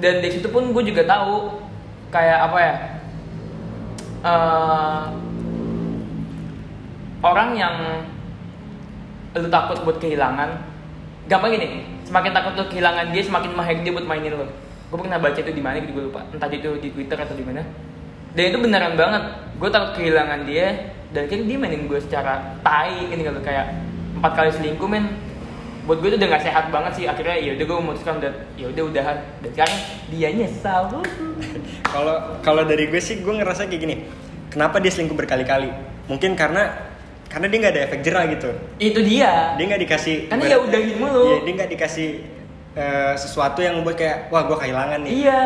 dan 0.02 0.26
dari 0.26 0.34
situ 0.34 0.50
pun 0.50 0.74
gue 0.74 0.84
juga 0.90 1.06
tahu 1.06 1.62
kayak 2.10 2.50
apa 2.50 2.58
ya 2.58 2.76
eh 4.26 5.02
orang 7.22 7.50
yang 7.54 7.76
lu 9.38 9.48
takut 9.54 9.78
buat 9.86 10.02
kehilangan 10.02 10.50
gampang 11.30 11.54
gini 11.54 11.86
semakin 12.10 12.34
takut 12.34 12.54
lu 12.58 12.66
kehilangan 12.74 13.14
dia 13.14 13.22
semakin 13.22 13.52
mahir 13.54 13.78
dia 13.86 13.94
buat 13.94 14.10
mainin 14.10 14.34
lo 14.42 14.50
gue 14.92 14.98
pernah 15.00 15.20
baca 15.24 15.40
itu 15.40 15.52
di 15.56 15.64
mana 15.64 15.80
gitu 15.80 15.96
gue 15.96 16.06
lupa 16.12 16.28
entah 16.36 16.52
itu 16.52 16.70
di 16.84 16.92
twitter 16.92 17.16
atau 17.16 17.32
di 17.32 17.48
mana 17.48 17.64
dan 18.36 18.44
itu 18.52 18.58
beneran 18.60 19.00
banget 19.00 19.24
gue 19.56 19.70
takut 19.72 19.92
kehilangan 19.96 20.44
dia 20.44 20.92
dan 21.16 21.32
kan 21.32 21.40
dia 21.48 21.58
mainin 21.58 21.88
gue 21.88 22.00
secara 22.04 22.60
tai 22.60 23.08
gini 23.08 23.24
kalau 23.24 23.40
kayak 23.40 23.72
empat 24.20 24.32
kali 24.36 24.52
selingkuh 24.52 24.90
men 24.92 25.08
buat 25.88 25.98
gue 25.98 26.14
itu 26.14 26.18
udah 26.22 26.30
gak 26.38 26.44
sehat 26.46 26.66
banget 26.70 26.92
sih 26.94 27.06
akhirnya 27.10 27.40
ya 27.42 27.58
udah 27.58 27.66
gue 27.66 27.78
memutuskan 27.82 28.14
udah 28.22 28.32
ya 28.54 28.66
udah 28.70 28.84
udahan 28.86 29.18
dan 29.42 29.50
sekarang 29.56 29.78
dia 30.14 30.30
nyesal 30.30 30.82
Kalau 31.92 32.40
kalau 32.46 32.64
dari 32.64 32.88
gue 32.88 33.02
sih 33.02 33.20
gue 33.20 33.34
ngerasa 33.34 33.68
kayak 33.68 33.82
gini. 33.82 33.96
Kenapa 34.52 34.80
dia 34.80 34.92
selingkuh 34.92 35.16
berkali-kali? 35.16 35.72
Mungkin 36.08 36.36
karena 36.36 36.92
karena 37.32 37.48
dia 37.48 37.58
nggak 37.64 37.74
ada 37.74 37.84
efek 37.88 38.00
jerah 38.04 38.24
gitu. 38.28 38.52
itu 38.76 39.00
dia 39.00 39.56
Dia 39.56 39.66
nggak 39.72 39.82
dikasih. 39.88 40.16
Karena 40.28 40.44
ya 40.48 40.58
udahin 40.60 40.96
mulu. 41.00 41.24
Iya, 41.28 41.38
dia 41.48 41.54
nggak 41.56 41.72
dikasih 41.76 42.10
eh, 42.74 43.14
sesuatu 43.16 43.60
yang 43.60 43.80
membuat 43.80 43.98
kayak 44.00 44.18
wah 44.30 44.48
gue 44.48 44.58
kehilangan 44.58 45.00
nih. 45.04 45.12
iya 45.22 45.42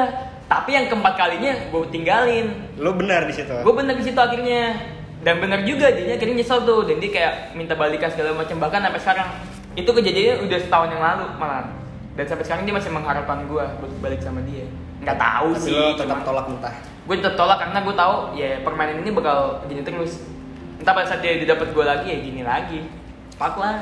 tapi 0.46 0.78
yang 0.78 0.86
keempat 0.86 1.18
kalinya 1.18 1.54
gue 1.74 1.82
tinggalin. 1.90 2.48
Lo 2.78 2.94
benar 2.94 3.26
di 3.26 3.34
situ. 3.34 3.50
gue 3.50 3.74
bener 3.74 3.98
di 3.98 4.06
situ 4.06 4.20
akhirnya. 4.20 4.78
Dan 5.26 5.42
bener 5.42 5.66
juga 5.66 5.90
dia 5.90 6.14
akhirnya 6.14 6.38
nyesel 6.38 6.62
tuh. 6.62 6.86
Dan 6.86 7.02
dia 7.02 7.10
kayak 7.10 7.34
minta 7.58 7.74
balikan 7.74 8.14
segala 8.14 8.38
macam. 8.38 8.62
Bahkan 8.62 8.78
sampai 8.78 9.02
sekarang 9.02 9.28
itu 9.74 9.90
kejadiannya 9.90 10.46
udah 10.46 10.60
setahun 10.62 10.90
yang 10.94 11.02
lalu 11.02 11.26
malah 11.42 11.66
dan 12.16 12.26
sampai 12.30 12.46
sekarang 12.48 12.64
dia 12.64 12.72
masih 12.78 12.92
mengharapkan 12.94 13.44
gue 13.50 13.64
buat 13.82 13.92
balik 14.00 14.22
sama 14.22 14.40
dia. 14.46 14.70
Nggak 15.02 15.18
tahu 15.18 15.50
Tapi 15.52 15.64
sih 15.66 15.74
lo 15.74 15.98
tetap 15.98 16.22
cuman- 16.22 16.26
tolak 16.30 16.46
mentah. 16.48 16.76
gue 17.06 17.16
tetap 17.22 17.36
tolak 17.38 17.58
karena 17.62 17.80
gue 17.86 17.96
tahu 17.98 18.16
ya 18.34 18.50
permainan 18.62 18.98
ini 19.02 19.12
bakal 19.12 19.66
gini 19.66 19.82
terus. 19.82 20.22
Entah 20.78 20.94
pada 20.94 21.10
saat 21.10 21.26
dia 21.26 21.42
dapet 21.42 21.74
gue 21.74 21.86
lagi 21.90 22.06
ya 22.06 22.18
gini 22.22 22.42
lagi. 22.46 22.80
Fuck 23.36 23.58
lah 23.58 23.82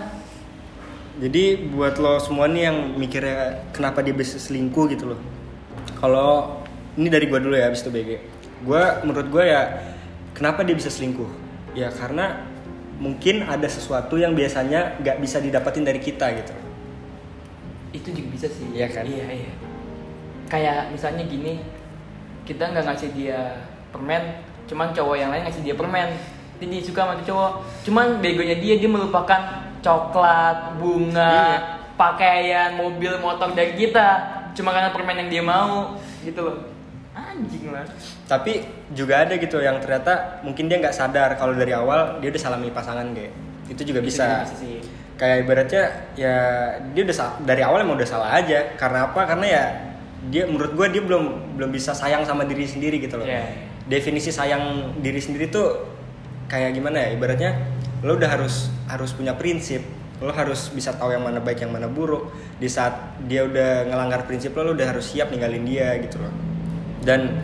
Jadi 1.13 1.69
buat 1.69 1.93
lo 2.01 2.17
semua 2.17 2.49
nih 2.49 2.73
yang 2.73 2.77
mikirnya 2.97 3.69
kenapa 3.69 4.01
dia 4.01 4.17
bisa 4.17 4.41
selingkuh 4.41 4.89
gitu 4.89 5.13
loh. 5.13 5.19
Kalau 6.01 6.61
ini 6.97 7.07
dari 7.09 7.29
gua 7.29 7.37
dulu 7.37 7.53
ya 7.53 7.69
abis 7.69 7.85
itu 7.85 7.93
BG. 7.93 8.09
Gua 8.65 9.05
menurut 9.05 9.29
gua 9.29 9.43
ya 9.45 9.61
kenapa 10.33 10.65
dia 10.65 10.73
bisa 10.73 10.89
selingkuh? 10.89 11.29
Ya 11.77 11.93
karena 11.93 12.49
mungkin 12.97 13.45
ada 13.45 13.65
sesuatu 13.69 14.17
yang 14.17 14.33
biasanya 14.33 14.97
nggak 15.01 15.17
bisa 15.19 15.37
didapatin 15.37 15.83
dari 15.83 15.99
kita 15.99 16.29
gitu. 16.33 16.53
itu 17.93 18.09
juga 18.09 18.29
bisa 18.33 18.47
sih 18.49 18.73
Iya 18.73 18.89
kan? 18.89 19.05
iya 19.05 19.25
iya 19.29 19.51
kayak 20.49 20.89
misalnya 20.89 21.29
gini 21.29 21.61
kita 22.41 22.73
nggak 22.73 22.89
ngasih 22.89 23.13
dia 23.13 23.69
permen 23.93 24.41
cuman 24.65 24.89
cowok 24.93 25.13
yang 25.13 25.29
lain 25.29 25.45
ngasih 25.45 25.61
dia 25.61 25.75
permen 25.77 26.09
jadi 26.57 26.73
dia 26.73 26.81
suka 26.81 27.05
sama 27.05 27.13
tuh 27.21 27.27
cowok 27.33 27.51
cuman 27.85 28.17
begonya 28.17 28.57
dia 28.57 28.81
dia 28.81 28.89
melupakan 28.89 29.41
coklat 29.83 30.79
bunga 30.79 31.35
Iya. 31.53 31.57
pakaian 31.93 32.71
mobil 32.73 33.13
motor 33.19 33.51
dari 33.51 33.75
kita 33.75 34.07
cuma 34.53 34.71
karena 34.71 34.89
permen 34.89 35.17
yang 35.17 35.29
dia 35.29 35.43
mau 35.43 35.93
gitu 36.23 36.41
loh 36.41 36.57
anjing 37.13 37.69
lah 37.69 37.85
Tapi 38.25 38.65
juga 38.89 39.21
ada 39.21 39.37
gitu 39.37 39.59
yang 39.59 39.77
ternyata 39.77 40.41
mungkin 40.41 40.65
dia 40.65 40.81
nggak 40.81 40.95
sadar 40.95 41.35
kalau 41.35 41.53
dari 41.53 41.69
awal 41.69 42.17
dia 42.17 42.33
udah 42.33 42.41
salah 42.41 42.57
milih 42.57 42.73
pasangan 42.73 43.05
kayak. 43.13 43.29
Itu 43.69 43.85
juga 43.85 44.01
Itu 44.01 44.09
bisa. 44.09 44.25
juga 44.25 44.41
bisa 44.43 44.57
sih 44.57 44.77
kayak 45.13 45.45
ibaratnya 45.45 45.83
ya 46.17 46.35
dia 46.89 47.01
udah 47.05 47.15
dari 47.45 47.61
awal 47.61 47.85
emang 47.85 48.01
udah 48.01 48.09
salah 48.09 48.33
aja 48.33 48.73
karena 48.73 49.05
apa 49.05 49.21
karena 49.23 49.45
ya 49.45 49.63
dia 50.25 50.49
menurut 50.49 50.73
gue 50.73 50.87
dia 50.89 51.03
belum 51.05 51.53
belum 51.53 51.69
bisa 51.69 51.93
sayang 51.93 52.25
sama 52.25 52.43
diri 52.43 52.65
sendiri 52.65 52.97
gitu 52.97 53.21
loh 53.21 53.27
Iya. 53.27 53.45
definisi 53.85 54.33
sayang 54.33 54.97
diri 54.97 55.21
sendiri 55.21 55.53
tuh 55.53 55.85
kayak 56.49 56.73
gimana 56.73 56.97
ya 56.97 57.09
ibaratnya 57.13 57.51
lo 58.03 58.19
udah 58.19 58.29
harus 58.29 58.69
harus 58.91 59.11
punya 59.15 59.33
prinsip. 59.33 59.81
Lo 60.21 60.31
harus 60.31 60.71
bisa 60.71 60.95
tahu 60.95 61.11
yang 61.11 61.23
mana 61.23 61.39
baik 61.39 61.63
yang 61.63 61.73
mana 61.73 61.89
buruk. 61.89 62.31
Di 62.59 62.69
saat 62.69 63.17
dia 63.25 63.43
udah 63.47 63.89
ngelanggar 63.89 64.27
prinsip 64.29 64.55
lo 64.55 64.71
lo 64.71 64.71
udah 64.75 64.87
harus 64.93 65.15
siap 65.15 65.31
ninggalin 65.31 65.63
dia 65.63 65.95
gitu 65.99 66.19
loh. 66.19 66.31
Dan 67.03 67.43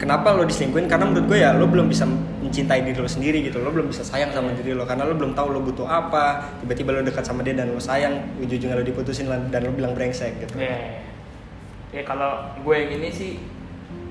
kenapa 0.00 0.32
lo 0.32 0.46
diselingkuhin? 0.46 0.88
Karena 0.88 1.08
menurut 1.08 1.26
gue 1.28 1.38
ya 1.40 1.52
lo 1.56 1.68
belum 1.68 1.88
bisa 1.88 2.06
mencintai 2.08 2.84
diri 2.84 2.96
lo 2.96 3.10
sendiri 3.10 3.44
gitu. 3.44 3.60
Lo 3.60 3.74
belum 3.74 3.90
bisa 3.90 4.06
sayang 4.06 4.32
sama 4.32 4.54
diri 4.54 4.72
lo 4.72 4.84
karena 4.84 5.08
lo 5.08 5.16
belum 5.16 5.32
tahu 5.32 5.48
lo 5.52 5.60
butuh 5.64 5.88
apa. 5.88 6.56
Tiba-tiba 6.62 6.96
lo 6.96 7.00
dekat 7.02 7.24
sama 7.24 7.40
dia 7.44 7.56
dan 7.56 7.72
lo 7.72 7.80
sayang 7.80 8.40
ujung-ujungnya 8.40 8.78
lo 8.78 8.84
diputusin 8.84 9.28
dan 9.28 9.60
lo 9.64 9.72
bilang 9.74 9.92
brengsek 9.96 10.44
gitu. 10.44 10.60
Ya 10.60 11.08
ya 11.88 12.04
kalau 12.04 12.52
gue 12.60 12.76
yang 12.76 13.00
ini 13.00 13.08
sih 13.08 13.40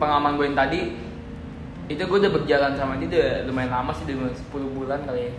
pengalaman 0.02 0.38
gue 0.38 0.46
yang 0.50 0.58
tadi 0.58 0.80
itu 1.88 2.02
gue 2.04 2.18
udah 2.20 2.34
berjalan 2.34 2.74
sama 2.74 2.98
dia 2.98 3.08
udah 3.08 3.30
lumayan 3.48 3.72
lama 3.72 3.92
sih 3.94 4.04
udah 4.10 4.34
10 4.34 4.76
bulan 4.76 5.00
kali 5.06 5.30
ya 5.30 5.34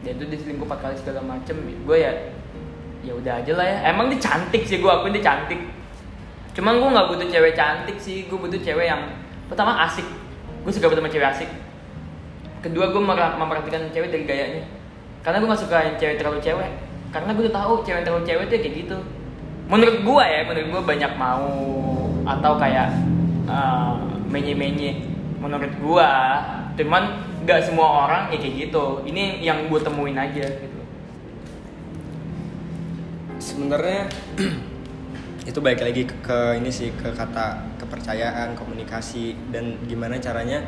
dia 0.00 0.16
tuh 0.16 0.26
diselingkuh 0.28 0.64
4 0.64 0.84
kali 0.84 0.94
segala 0.96 1.20
macem. 1.24 1.56
Gue 1.84 1.98
ya 2.00 2.12
ya 3.00 3.12
udah 3.16 3.44
aja 3.44 3.52
lah 3.56 3.66
ya. 3.66 3.76
Emang 3.92 4.08
dia 4.12 4.20
cantik 4.20 4.62
sih 4.64 4.80
gue 4.80 4.90
akuin 4.90 5.12
dia 5.12 5.24
cantik. 5.24 5.60
Cuman 6.56 6.80
gue 6.80 6.88
nggak 6.92 7.06
butuh 7.12 7.28
cewek 7.28 7.52
cantik 7.56 7.96
sih 8.00 8.28
gue 8.28 8.38
butuh 8.38 8.60
cewek 8.60 8.86
yang 8.88 9.02
pertama 9.48 9.76
asik. 9.84 10.04
Gue 10.64 10.72
suka 10.72 10.92
sama 10.92 11.08
cewek 11.08 11.28
asik. 11.28 11.50
Kedua 12.60 12.92
gue 12.92 13.00
memperhatikan 13.00 13.88
cewek 13.88 14.12
dari 14.12 14.24
gayanya. 14.28 14.64
Karena 15.20 15.40
gue 15.40 15.48
gak 15.52 15.62
suka 15.64 15.76
yang 15.84 15.96
cewek 15.96 16.16
terlalu 16.20 16.40
cewek. 16.44 16.70
Karena 17.12 17.32
gue 17.32 17.48
tahu 17.48 17.72
cewek 17.84 18.02
terlalu 18.04 18.24
cewek 18.24 18.44
tuh 18.48 18.56
kayak 18.60 18.74
gitu. 18.84 18.98
Menurut 19.68 19.96
gue 20.04 20.24
ya 20.24 20.40
menurut 20.44 20.68
gue 20.68 20.82
banyak 20.84 21.12
mau 21.16 21.48
atau 22.28 22.52
kayak 22.60 22.88
uh, 23.48 23.96
menye-menye. 24.28 25.08
Menurut 25.40 25.72
gue 25.72 26.08
cuman 26.80 27.29
gak 27.50 27.66
semua 27.66 28.06
orang 28.06 28.22
ya 28.30 28.38
kayak 28.38 28.54
gitu. 28.70 29.02
Ini 29.02 29.42
yang 29.42 29.66
gue 29.66 29.80
temuin 29.82 30.14
aja 30.14 30.46
gitu. 30.46 30.80
Sebenarnya 33.42 34.06
itu 35.50 35.58
baik 35.58 35.82
lagi 35.82 36.06
ke, 36.06 36.14
ke 36.22 36.38
ini 36.62 36.70
sih 36.70 36.94
ke 36.94 37.10
kata 37.10 37.74
kepercayaan 37.82 38.54
komunikasi 38.54 39.34
dan 39.50 39.82
gimana 39.90 40.22
caranya 40.22 40.62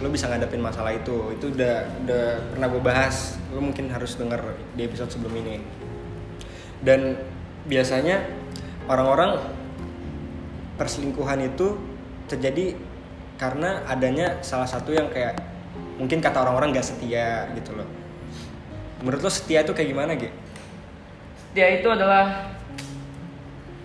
lo 0.00 0.08
bisa 0.08 0.32
ngadepin 0.32 0.64
masalah 0.64 0.96
itu. 0.96 1.36
Itu 1.36 1.52
udah 1.52 1.84
udah 2.08 2.24
pernah 2.56 2.66
gue 2.72 2.82
bahas. 2.82 3.36
Lo 3.52 3.60
mungkin 3.60 3.92
harus 3.92 4.16
denger 4.16 4.40
di 4.72 4.88
episode 4.88 5.12
sebelum 5.12 5.36
ini. 5.44 5.60
Dan 6.80 7.20
biasanya 7.68 8.24
orang-orang 8.88 9.36
perselingkuhan 10.80 11.44
itu 11.44 11.76
terjadi 12.28 12.76
karena 13.36 13.84
adanya 13.84 14.40
salah 14.40 14.68
satu 14.68 14.92
yang 14.92 15.12
kayak 15.12 15.55
mungkin 15.96 16.20
kata 16.20 16.44
orang-orang 16.44 16.76
gak 16.76 16.86
setia 16.86 17.48
gitu 17.56 17.76
loh. 17.76 17.88
Menurut 19.04 19.20
lo 19.24 19.30
setia 19.32 19.64
itu 19.64 19.76
kayak 19.76 19.90
gimana 19.92 20.12
gitu 20.16 20.46
dia 21.56 21.80
itu 21.80 21.88
adalah 21.88 22.52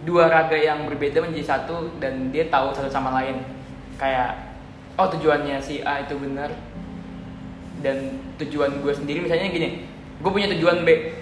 dua 0.04 0.28
raga 0.28 0.60
yang 0.60 0.92
berbeda 0.92 1.24
menjadi 1.24 1.56
satu 1.56 1.96
dan 2.04 2.36
dia 2.36 2.52
tahu 2.52 2.76
satu 2.76 2.92
sama 2.92 3.16
lain. 3.16 3.40
Kayak 3.96 4.60
oh 5.00 5.08
tujuannya 5.08 5.56
si 5.64 5.80
A 5.88 6.04
itu 6.04 6.20
benar 6.20 6.52
dan 7.80 8.20
tujuan 8.44 8.84
gue 8.84 8.92
sendiri. 8.92 9.24
Misalnya 9.24 9.48
gini 9.48 9.88
gue 10.20 10.32
punya 10.32 10.52
tujuan 10.52 10.84
B 10.84 11.16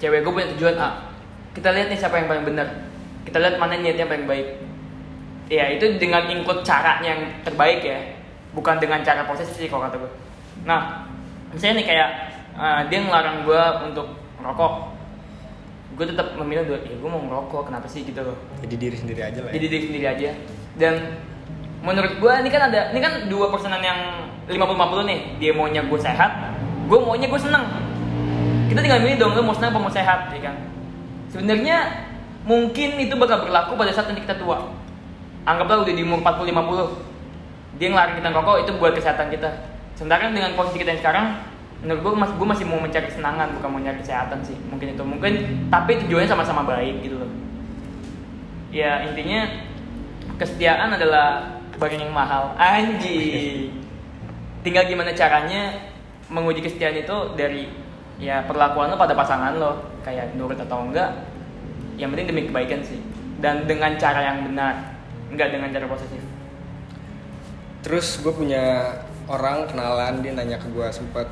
cewek 0.00 0.24
gue 0.24 0.32
punya 0.32 0.48
tujuan 0.56 0.80
A. 0.80 1.12
Kita 1.52 1.68
lihat 1.76 1.92
nih 1.92 2.00
siapa 2.00 2.16
yang 2.16 2.32
paling 2.32 2.48
benar. 2.48 2.88
Kita 3.28 3.36
lihat 3.36 3.60
mana 3.60 3.76
niatnya 3.76 4.08
paling 4.08 4.24
baik. 4.24 4.48
Ya 5.52 5.68
itu 5.68 5.84
dengan 6.00 6.24
include 6.32 6.64
caranya 6.64 7.12
yang 7.12 7.22
terbaik 7.44 7.84
ya 7.84 8.00
bukan 8.58 8.82
dengan 8.82 9.06
cara 9.06 9.22
proses 9.22 9.46
sih 9.54 9.70
kalau 9.70 9.86
kata 9.86 10.02
gue 10.02 10.10
nah 10.66 11.06
misalnya 11.54 11.78
nih 11.78 11.86
kayak 11.86 12.08
uh, 12.58 12.80
dia 12.90 12.98
ngelarang 13.06 13.46
gue 13.46 13.62
untuk 13.86 14.06
rokok 14.42 14.98
gue 15.98 16.06
tetap 16.14 16.38
memilih 16.38 16.62
dua 16.74 16.78
ya 16.86 16.94
gue 16.94 17.10
mau 17.10 17.18
ngerokok 17.18 17.62
kenapa 17.66 17.90
sih? 17.90 18.06
Gitu 18.06 18.22
loh. 18.22 18.38
Jadi 18.62 18.74
diri 18.78 18.94
sendiri 18.94 19.20
aja 19.26 19.42
lah 19.42 19.50
ya. 19.50 19.54
jadi 19.58 19.66
diri 19.66 19.84
sendiri 19.90 20.06
aja. 20.06 20.30
Dan 20.78 20.94
menurut 21.82 22.22
gue 22.22 22.32
ini 22.38 22.48
kan 22.54 22.70
ada 22.70 22.94
ini 22.94 23.00
kan 23.02 23.26
dua 23.26 23.50
persenan 23.50 23.82
yang 23.82 23.98
50-50 24.46 25.10
nih. 25.10 25.20
Dia 25.42 25.50
maunya 25.50 25.82
gue 25.82 25.98
sehat 25.98 26.54
gue 26.88 26.98
maunya 27.02 27.26
gue 27.26 27.40
seneng. 27.42 27.66
Kita 28.70 28.78
tinggal 28.78 29.02
milih 29.02 29.18
dong 29.18 29.32
lo 29.34 29.42
mau 29.42 29.56
seneng 29.58 29.74
apa 29.74 29.80
mau 29.82 29.92
sehat 29.92 30.30
ya 30.30 30.40
kan? 30.46 30.56
Sebenarnya 31.34 31.76
mungkin 32.46 32.96
itu 33.02 33.18
bakal 33.18 33.48
berlaku 33.48 33.74
pada 33.74 33.90
saat 33.90 34.06
nanti 34.06 34.22
kita 34.22 34.38
tua. 34.38 34.70
Anggaplah 35.48 35.82
udah 35.82 35.94
di 35.96 36.04
umur 36.06 36.22
40-50 36.22 37.07
dia 37.78 37.88
ngelarang 37.94 38.18
kita 38.18 38.28
rokok 38.34 38.56
itu 38.66 38.72
buat 38.76 38.92
kesehatan 38.92 39.30
kita. 39.30 39.50
Sementara 39.94 40.30
dengan 40.30 40.54
kondisi 40.58 40.82
kita 40.82 40.98
yang 40.98 41.02
sekarang 41.02 41.26
menurut 41.78 42.00
gue 42.02 42.12
mas 42.18 42.30
gue 42.34 42.46
masih 42.46 42.66
mau 42.66 42.82
mencari 42.82 43.06
kesenangan 43.06 43.54
bukan 43.54 43.68
mau 43.70 43.80
nyari 43.80 43.98
kesehatan 44.02 44.42
sih. 44.42 44.58
Mungkin 44.66 44.98
itu 44.98 45.02
mungkin 45.06 45.32
tapi 45.70 46.02
tujuannya 46.02 46.26
sama-sama 46.26 46.66
baik 46.66 47.06
gitu 47.06 47.22
loh. 47.22 47.30
Ya 48.74 49.06
intinya 49.06 49.46
kesetiaan 50.42 50.90
adalah 50.90 51.58
barang 51.78 52.02
yang 52.02 52.10
mahal. 52.10 52.58
Anjing. 52.58 53.70
Tinggal 54.66 54.90
gimana 54.90 55.14
caranya 55.14 55.78
menguji 56.28 56.60
kesetiaan 56.60 56.98
itu 56.98 57.16
dari 57.38 57.70
ya 58.18 58.42
perlakuan 58.42 58.90
lo 58.90 58.98
pada 58.98 59.14
pasangan 59.14 59.54
lo. 59.54 60.02
Kayak 60.02 60.34
nurut 60.34 60.58
atau 60.58 60.82
enggak 60.82 61.14
yang 61.94 62.10
penting 62.10 62.26
demi 62.26 62.42
kebaikan 62.50 62.82
sih. 62.82 62.98
Dan 63.38 63.70
dengan 63.70 63.94
cara 64.02 64.18
yang 64.34 64.42
benar 64.50 64.98
enggak 65.30 65.54
dengan 65.54 65.70
cara 65.70 65.86
posesif 65.86 66.37
terus 67.88 68.20
gue 68.20 68.28
punya 68.28 68.92
orang 69.32 69.64
kenalan 69.64 70.20
dia 70.20 70.36
nanya 70.36 70.60
ke 70.60 70.68
gue 70.68 70.84
sempet 70.92 71.24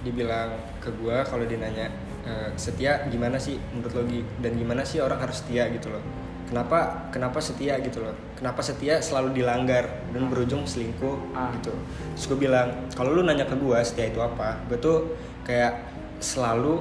dibilang 0.00 0.56
ke 0.80 0.88
gue 0.88 1.16
kalau 1.28 1.44
dia 1.44 1.60
nanya 1.60 1.92
"E, 2.24 2.32
setia 2.56 3.04
gimana 3.12 3.36
sih 3.36 3.60
menurut 3.76 3.92
lo 4.00 4.02
dan 4.40 4.52
gimana 4.56 4.82
sih 4.88 5.04
orang 5.04 5.20
harus 5.20 5.44
setia? 5.44 5.68
Gitu 5.68 5.92
loh. 5.92 6.00
Kenapa 6.48 7.08
kenapa 7.12 7.38
setia? 7.44 7.76
Gitu 7.84 8.00
loh. 8.00 8.16
Kenapa 8.40 8.64
setia 8.64 9.04
selalu 9.04 9.36
dilanggar 9.36 9.84
dan 10.16 10.32
berujung 10.32 10.64
selingkuh? 10.64 11.36
Ah. 11.36 11.52
gitu. 11.60 11.76
Terus 12.16 12.24
gue 12.32 12.38
bilang 12.48 12.72
kalau 12.96 13.12
lu 13.12 13.22
nanya 13.22 13.44
ke 13.44 13.54
gue 13.54 13.78
setia 13.84 14.08
itu 14.08 14.18
apa? 14.18 14.58
Gue 14.72 14.80
tuh 14.80 15.12
kayak 15.44 15.76
selalu 16.24 16.80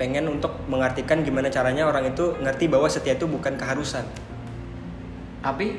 pengen 0.00 0.24
untuk 0.24 0.56
mengartikan 0.72 1.20
gimana 1.20 1.52
caranya 1.52 1.84
orang 1.84 2.10
itu 2.10 2.32
ngerti 2.40 2.64
bahwa 2.66 2.88
setia 2.88 3.12
itu 3.12 3.28
bukan 3.28 3.54
keharusan. 3.60 4.08
Tapi 5.44 5.78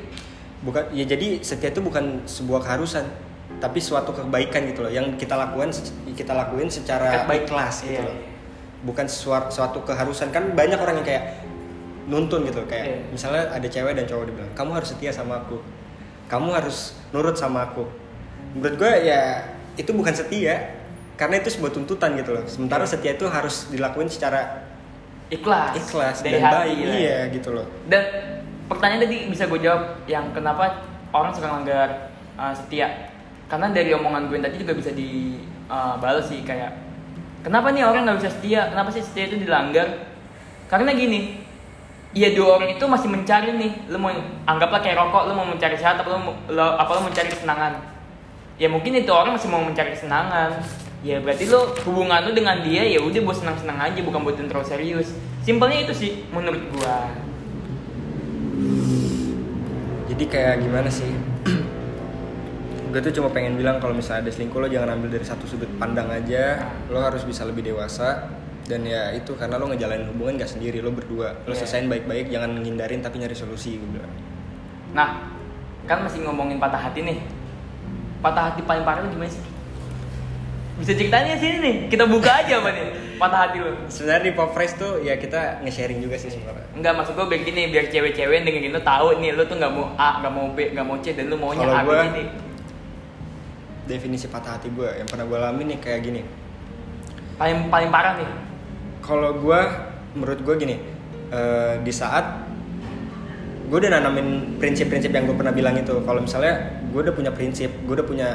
bukan 0.64 0.88
ya 0.96 1.04
jadi 1.04 1.44
setia 1.44 1.68
itu 1.70 1.84
bukan 1.84 2.24
sebuah 2.24 2.64
keharusan 2.64 3.04
tapi 3.60 3.78
suatu 3.78 4.10
kebaikan 4.10 4.64
gitu 4.66 4.80
loh 4.82 4.90
yang 4.90 5.14
kita 5.14 5.36
lakukan 5.36 5.70
kita 6.10 6.32
lakuin 6.32 6.68
secara 6.68 7.28
baik. 7.28 7.44
ikhlas 7.46 7.84
gitu 7.84 8.00
Iya, 8.00 8.02
loh. 8.02 8.16
iya. 8.16 8.28
bukan 8.84 9.06
suatu, 9.08 9.48
suatu 9.48 9.78
keharusan. 9.80 10.28
Kan 10.28 10.52
banyak 10.52 10.76
orang 10.76 11.00
yang 11.00 11.06
kayak 11.06 11.24
nuntun 12.04 12.44
gitu 12.44 12.60
kayak 12.68 12.84
Iya. 12.84 12.98
misalnya 13.12 13.42
ada 13.48 13.64
cewek 13.64 13.92
dan 13.96 14.04
cowok 14.04 14.24
dibilang 14.28 14.52
kamu 14.52 14.70
harus 14.74 14.88
setia 14.92 15.12
sama 15.12 15.40
aku. 15.40 15.60
Kamu 16.28 16.48
harus 16.52 16.96
nurut 17.12 17.36
sama 17.36 17.68
aku. 17.68 17.84
Menurut 18.56 18.80
gue 18.80 18.92
ya 19.04 19.44
itu 19.76 19.92
bukan 19.92 20.12
setia 20.12 20.80
karena 21.14 21.38
itu 21.38 21.52
sebuah 21.52 21.72
tuntutan 21.72 22.16
gitu 22.16 22.32
loh. 22.32 22.44
Sementara 22.48 22.84
setia 22.84 23.12
itu 23.14 23.28
harus 23.28 23.68
dilakuin 23.68 24.08
secara 24.08 24.64
ikhlas. 25.28 25.76
ikhlas 25.78 26.16
dan 26.20 26.40
hati 26.40 26.56
baik. 26.56 26.76
ya. 26.80 26.92
iya 26.92 27.18
gitu 27.30 27.52
loh. 27.52 27.66
Dan 27.86 28.02
pertanyaan 28.70 29.04
tadi 29.04 29.16
bisa 29.28 29.44
gue 29.48 29.60
jawab 29.60 29.82
yang 30.08 30.32
kenapa 30.32 30.84
orang 31.12 31.30
suka 31.34 31.46
ngelanggar 31.48 32.12
uh, 32.36 32.54
setia 32.56 33.12
karena 33.46 33.70
dari 33.70 33.92
omongan 33.92 34.32
gue 34.32 34.38
tadi 34.40 34.56
juga 34.60 34.72
bisa 34.72 34.90
dibalas 34.92 36.26
sih 36.26 36.40
kayak 36.42 36.72
kenapa 37.44 37.70
nih 37.70 37.84
orang 37.84 38.08
nggak 38.08 38.18
bisa 38.24 38.30
setia 38.32 38.72
kenapa 38.72 38.88
sih 38.90 39.04
setia 39.04 39.28
itu 39.28 39.44
dilanggar 39.44 40.08
karena 40.66 40.96
gini 40.96 41.44
Iya 42.14 42.30
dua 42.38 42.62
orang 42.62 42.70
itu 42.70 42.84
masih 42.86 43.10
mencari 43.10 43.50
nih, 43.58 43.90
lu 43.90 43.98
mau 43.98 44.14
anggaplah 44.46 44.78
kayak 44.78 45.02
rokok, 45.02 45.26
lu 45.26 45.34
mau 45.34 45.50
mencari 45.50 45.74
sehat 45.74 45.98
apa 45.98 46.14
lo- 46.46 46.76
apa 46.78 46.90
lu 46.94 47.10
mencari 47.10 47.26
kesenangan. 47.26 47.74
Ya 48.54 48.70
mungkin 48.70 48.94
itu 48.94 49.10
orang 49.10 49.34
masih 49.34 49.50
mau 49.50 49.58
mencari 49.58 49.98
kesenangan. 49.98 50.62
Ya 51.02 51.18
berarti 51.18 51.50
lu 51.50 51.74
hubungan 51.82 52.22
lu 52.22 52.30
dengan 52.30 52.62
dia 52.62 52.86
ya 52.86 53.02
udah 53.02 53.18
buat 53.18 53.34
senang-senang 53.42 53.82
aja 53.82 53.98
bukan 54.06 54.22
buat 54.22 54.38
terlalu 54.38 54.62
serius. 54.62 55.10
Simpelnya 55.42 55.82
itu 55.82 55.90
sih 55.90 56.10
menurut 56.30 56.62
gua. 56.78 57.10
Jadi 60.14 60.30
kayak 60.30 60.56
gimana 60.62 60.86
sih? 60.86 61.10
Gue 62.94 63.02
tuh 63.02 63.10
cuma 63.18 63.34
pengen 63.34 63.58
bilang 63.58 63.82
kalau 63.82 63.90
misalnya 63.90 64.30
ada 64.30 64.30
selingkuh 64.30 64.62
lo 64.62 64.70
jangan 64.70 64.94
ambil 64.94 65.10
dari 65.10 65.26
satu 65.26 65.42
sudut 65.42 65.66
pandang 65.82 66.06
aja. 66.06 66.70
Lo 66.86 67.02
harus 67.02 67.26
bisa 67.26 67.42
lebih 67.42 67.66
dewasa. 67.66 68.30
Dan 68.64 68.86
ya 68.86 69.10
itu 69.10 69.34
karena 69.34 69.58
lo 69.58 69.66
ngejalanin 69.74 70.06
hubungan 70.14 70.38
gak 70.38 70.54
sendiri 70.54 70.78
lo 70.78 70.94
berdua. 70.94 71.34
Lo 71.44 71.50
Iya. 71.50 71.66
selesain 71.66 71.90
baik-baik 71.90 72.30
jangan 72.30 72.62
ngindarin 72.62 73.02
tapi 73.02 73.18
nyari 73.18 73.34
solusi 73.34 73.74
gue 73.74 73.90
bilang. 73.90 74.14
Nah, 74.94 75.34
kan 75.90 76.06
masih 76.06 76.22
ngomongin 76.22 76.62
patah 76.62 76.78
hati 76.78 77.02
nih. 77.02 77.18
Patah 78.22 78.54
hati 78.54 78.62
paling 78.62 78.86
parah 78.86 79.02
gimana 79.10 79.26
sih? 79.26 79.42
Bisa 80.78 80.94
ceritain 80.94 81.34
sini 81.42 81.58
nih, 81.58 81.74
kita 81.90 82.06
buka 82.06 82.46
aja 82.46 82.62
apa 82.62 82.70
nih 82.70 83.03
patah 83.16 83.40
hati 83.42 83.58
lu. 83.58 83.70
sebenarnya 83.86 84.22
di 84.24 84.32
pop 84.32 84.50
Fresh 84.50 84.74
tuh 84.74 85.00
ya 85.00 85.14
kita 85.14 85.60
nge-sharing 85.60 85.98
juga 85.98 86.14
sih 86.14 86.28
sebenarnya 86.28 86.66
Enggak, 86.72 86.92
maksud 86.94 87.12
gue 87.12 87.26
biar 87.26 87.42
gini, 87.42 87.62
biar 87.68 87.86
cewek-cewek 87.86 88.42
dengerin 88.42 88.70
lu 88.70 88.82
tahu 88.82 89.16
nih, 89.16 89.30
lu 89.30 89.42
tuh 89.42 89.56
nggak 89.56 89.70
mau 89.70 89.94
A, 89.94 90.18
nggak 90.18 90.32
mau 90.32 90.46
B, 90.50 90.58
nggak 90.70 90.82
mau 90.82 90.96
C, 90.98 91.12
dan 91.12 91.26
lu 91.26 91.36
maunya 91.36 91.62
Kalau 91.62 91.72
A, 91.72 91.80
gua- 91.82 92.08
D. 92.08 92.18
definisi 93.84 94.26
patah 94.26 94.56
hati 94.56 94.68
gue 94.68 94.88
yang 94.88 95.04
pernah 95.04 95.24
gue 95.24 95.36
alami 95.36 95.62
nih 95.66 95.78
kayak 95.78 96.00
gini 96.02 96.22
Paling 97.34 97.68
paling 97.68 97.90
parah 97.90 98.16
nih. 98.16 98.28
kalau 99.00 99.36
gue 99.36 99.60
menurut 100.14 100.40
gue 100.40 100.54
gini 100.56 100.76
eh, 101.28 101.74
di 101.78 101.92
saat 101.92 102.48
gue 103.64 103.76
udah 103.76 103.92
nanamin 103.92 104.56
prinsip-prinsip 104.56 105.10
yang 105.10 105.24
gue 105.24 105.34
pernah 105.34 105.50
bilang 105.50 105.74
itu 105.74 106.00
kalau 106.00 106.20
misalnya 106.20 106.54
gue 106.86 107.00
udah 107.00 107.12
punya 107.12 107.28
prinsip 107.28 107.68
gue 107.82 107.94
udah 107.94 108.04
punya 108.04 108.28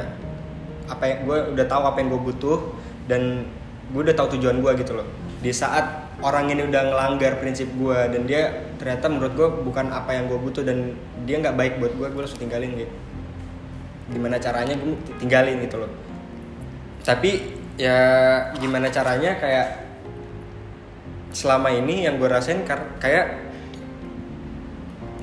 apa 0.85 1.03
yang 1.03 1.17
gue 1.23 1.37
udah 1.53 1.65
tahu 1.65 1.83
apa 1.83 1.97
yang 1.97 2.09
gue 2.09 2.21
butuh 2.23 2.59
dan 3.05 3.45
gue 3.89 4.01
udah 4.05 4.15
tahu 4.15 4.37
tujuan 4.37 4.61
gue 4.61 4.71
gitu 4.81 4.93
loh. 4.97 5.07
Di 5.39 5.49
saat 5.55 6.09
orang 6.19 6.51
ini 6.51 6.67
udah 6.67 6.81
ngelanggar 6.91 7.39
prinsip 7.39 7.71
gue 7.79 7.99
dan 8.11 8.27
dia 8.27 8.71
ternyata 8.75 9.07
menurut 9.07 9.33
gue 9.35 9.47
bukan 9.63 9.91
apa 9.91 10.15
yang 10.15 10.27
gue 10.27 10.39
butuh 10.39 10.63
dan 10.67 10.93
dia 11.23 11.39
nggak 11.39 11.55
baik 11.55 11.73
buat 11.79 11.95
gue 11.95 12.07
gue 12.11 12.21
langsung 12.21 12.43
tinggalin 12.43 12.75
gitu 12.75 12.91
gimana 14.09 14.41
caranya 14.41 14.73
gue 14.73 14.97
tinggalin 15.21 15.61
gitu 15.63 15.77
loh. 15.85 15.91
Tapi 17.05 17.55
ya 17.79 17.99
gimana 18.59 18.91
caranya 18.91 19.37
kayak 19.39 19.87
selama 21.31 21.69
ini 21.69 22.09
yang 22.09 22.17
gue 22.17 22.25
rasain 22.25 22.65
kayak 22.97 23.47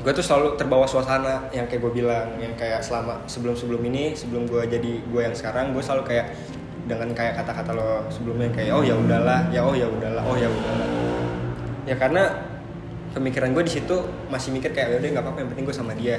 gue 0.06 0.12
tuh 0.14 0.22
selalu 0.22 0.54
terbawa 0.54 0.86
suasana 0.86 1.50
yang 1.50 1.66
kayak 1.66 1.82
gue 1.82 1.92
bilang 1.98 2.38
yang 2.38 2.54
kayak 2.54 2.78
selama 2.78 3.26
sebelum 3.26 3.58
sebelum 3.58 3.82
ini 3.90 4.14
sebelum 4.14 4.46
gue 4.46 4.62
jadi 4.70 4.92
gue 5.02 5.20
yang 5.20 5.34
sekarang 5.34 5.74
gue 5.74 5.82
selalu 5.82 6.06
kayak 6.06 6.30
dengan 6.86 7.10
kayak 7.12 7.42
kata-kata 7.42 7.70
lo 7.74 8.06
sebelumnya 8.08 8.46
kayak 8.54 8.72
oh 8.78 8.84
ya 8.86 8.94
udahlah 8.94 9.50
ya 9.50 9.60
oh 9.66 9.74
ya 9.74 9.90
udahlah 9.90 10.22
oh 10.22 10.38
ya 10.38 10.46
udahlah 10.46 10.88
ya 11.82 11.94
karena 11.98 12.22
pemikiran 13.10 13.50
gue 13.50 13.64
di 13.66 13.72
situ 13.74 13.96
masih 14.30 14.54
mikir 14.54 14.70
kayak 14.70 14.94
"Ya 14.94 14.96
udah 15.02 15.10
nggak 15.18 15.24
apa-apa 15.26 15.38
yang 15.42 15.50
penting 15.50 15.66
gue 15.66 15.76
sama 15.76 15.92
dia 15.98 16.18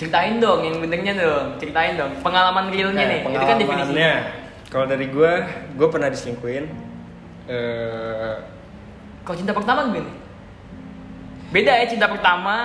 Ceritain 0.00 0.42
dong 0.42 0.66
yang 0.66 0.82
benernya 0.82 1.14
dong, 1.14 1.46
ceritain 1.62 1.94
dong. 1.94 2.10
Pengalaman 2.26 2.74
realnya 2.74 3.06
nih, 3.06 3.20
itu 3.22 3.44
kan 3.46 3.56
definisinya. 3.60 4.12
kalau 4.66 4.86
dari 4.88 5.06
gue 5.06 5.32
gue 5.78 5.88
pernah 5.92 6.08
diselingkuhin 6.10 6.64
eh 7.46 8.34
Kalau 9.22 9.36
cinta 9.38 9.54
pertama 9.54 9.86
gimana? 9.94 10.10
Beda 11.54 11.72
ya 11.78 11.86
cinta 11.86 12.10
pertama, 12.10 12.56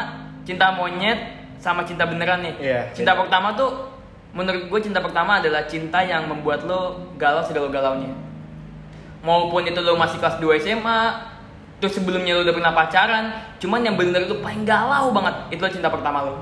cinta 0.41 0.73
monyet 0.73 1.19
sama 1.62 1.86
cinta 1.86 2.10
beneran 2.10 2.41
nih. 2.41 2.56
Iya, 2.58 2.82
cinta 2.97 3.13
beda. 3.13 3.21
pertama 3.21 3.54
tuh 3.54 3.69
menurut 4.32 4.68
gue 4.68 4.80
cinta 4.82 5.00
pertama 5.00 5.38
adalah 5.38 5.63
cinta 5.63 6.00
yang 6.00 6.26
membuat 6.26 6.63
lo 6.63 6.82
galau 7.16 7.42
segalau-galaunya. 7.42 8.12
Maupun 9.20 9.63
itu 9.63 9.80
lo 9.80 9.94
masih 9.94 10.18
kelas 10.18 10.38
2 10.38 10.58
SMA, 10.58 11.00
terus 11.78 11.94
sebelumnya 11.94 12.34
lo 12.34 12.42
udah 12.42 12.54
pernah 12.54 12.72
pacaran, 12.72 13.26
cuman 13.58 13.82
yang 13.82 13.96
bener 13.96 14.24
itu 14.24 14.38
paling 14.38 14.63
galau 14.63 15.10
banget, 15.12 15.36
itu 15.52 15.60
lo 15.60 15.72
cinta 15.72 15.90
pertama 15.90 16.24
lo. 16.24 16.34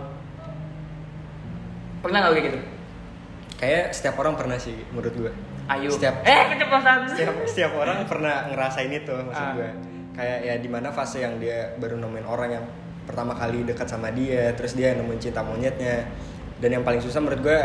Pernah 2.01 2.17
gak 2.19 2.29
lo 2.29 2.35
kayak 2.35 2.47
gitu? 2.47 2.59
kayak 3.55 3.95
setiap 3.95 4.19
orang 4.19 4.35
pernah 4.35 4.59
sih 4.59 4.75
menurut 4.91 5.15
gue 5.15 5.31
Ayo. 5.65 5.87
Setiap- 5.87 6.27
eh 6.27 6.43
keceplosan. 6.51 7.07
setiap 7.07 7.33
setiap 7.47 7.71
orang 7.73 8.03
pernah 8.03 8.51
ngerasain 8.51 8.91
itu 8.91 9.15
maksud 9.15 9.31
Ah. 9.41 9.55
gue 9.55 9.69
kayak 10.11 10.39
ya 10.43 10.55
di 10.59 10.67
mana 10.67 10.91
fase 10.91 11.23
yang 11.23 11.39
dia 11.39 11.71
baru 11.79 11.95
nemuin 11.95 12.27
orang 12.27 12.49
yang 12.51 12.65
pertama 13.07 13.31
kali 13.31 13.63
dekat 13.63 13.87
sama 13.87 14.11
dia 14.11 14.51
terus 14.53 14.75
dia 14.75 14.91
nemuin 14.93 15.23
cinta 15.23 15.39
monyetnya 15.39 16.03
dan 16.59 16.69
yang 16.71 16.83
paling 16.87 17.03
susah 17.03 17.19
menurut 17.19 17.41
gue 17.43 17.59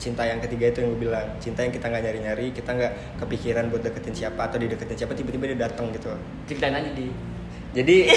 cinta 0.00 0.24
yang 0.24 0.40
ketiga 0.40 0.72
itu 0.72 0.78
yang 0.80 0.90
gue 0.96 1.00
bilang. 1.04 1.26
Cinta 1.38 1.60
yang 1.60 1.72
kita 1.76 1.92
nggak 1.92 2.02
nyari 2.08 2.18
nyari 2.24 2.46
kita 2.56 2.70
nggak 2.72 2.92
kepikiran 3.20 3.68
buat 3.68 3.84
deketin 3.84 4.16
siapa 4.16 4.48
atau 4.48 4.56
dideketin 4.56 4.96
siapa 4.96 5.12
tiba-tiba 5.12 5.52
dia 5.52 5.68
datang 5.68 5.92
gitu. 5.92 6.08
Ceritain 6.48 6.72
aja 6.72 6.90
di. 6.96 7.12
jadi 7.70 7.96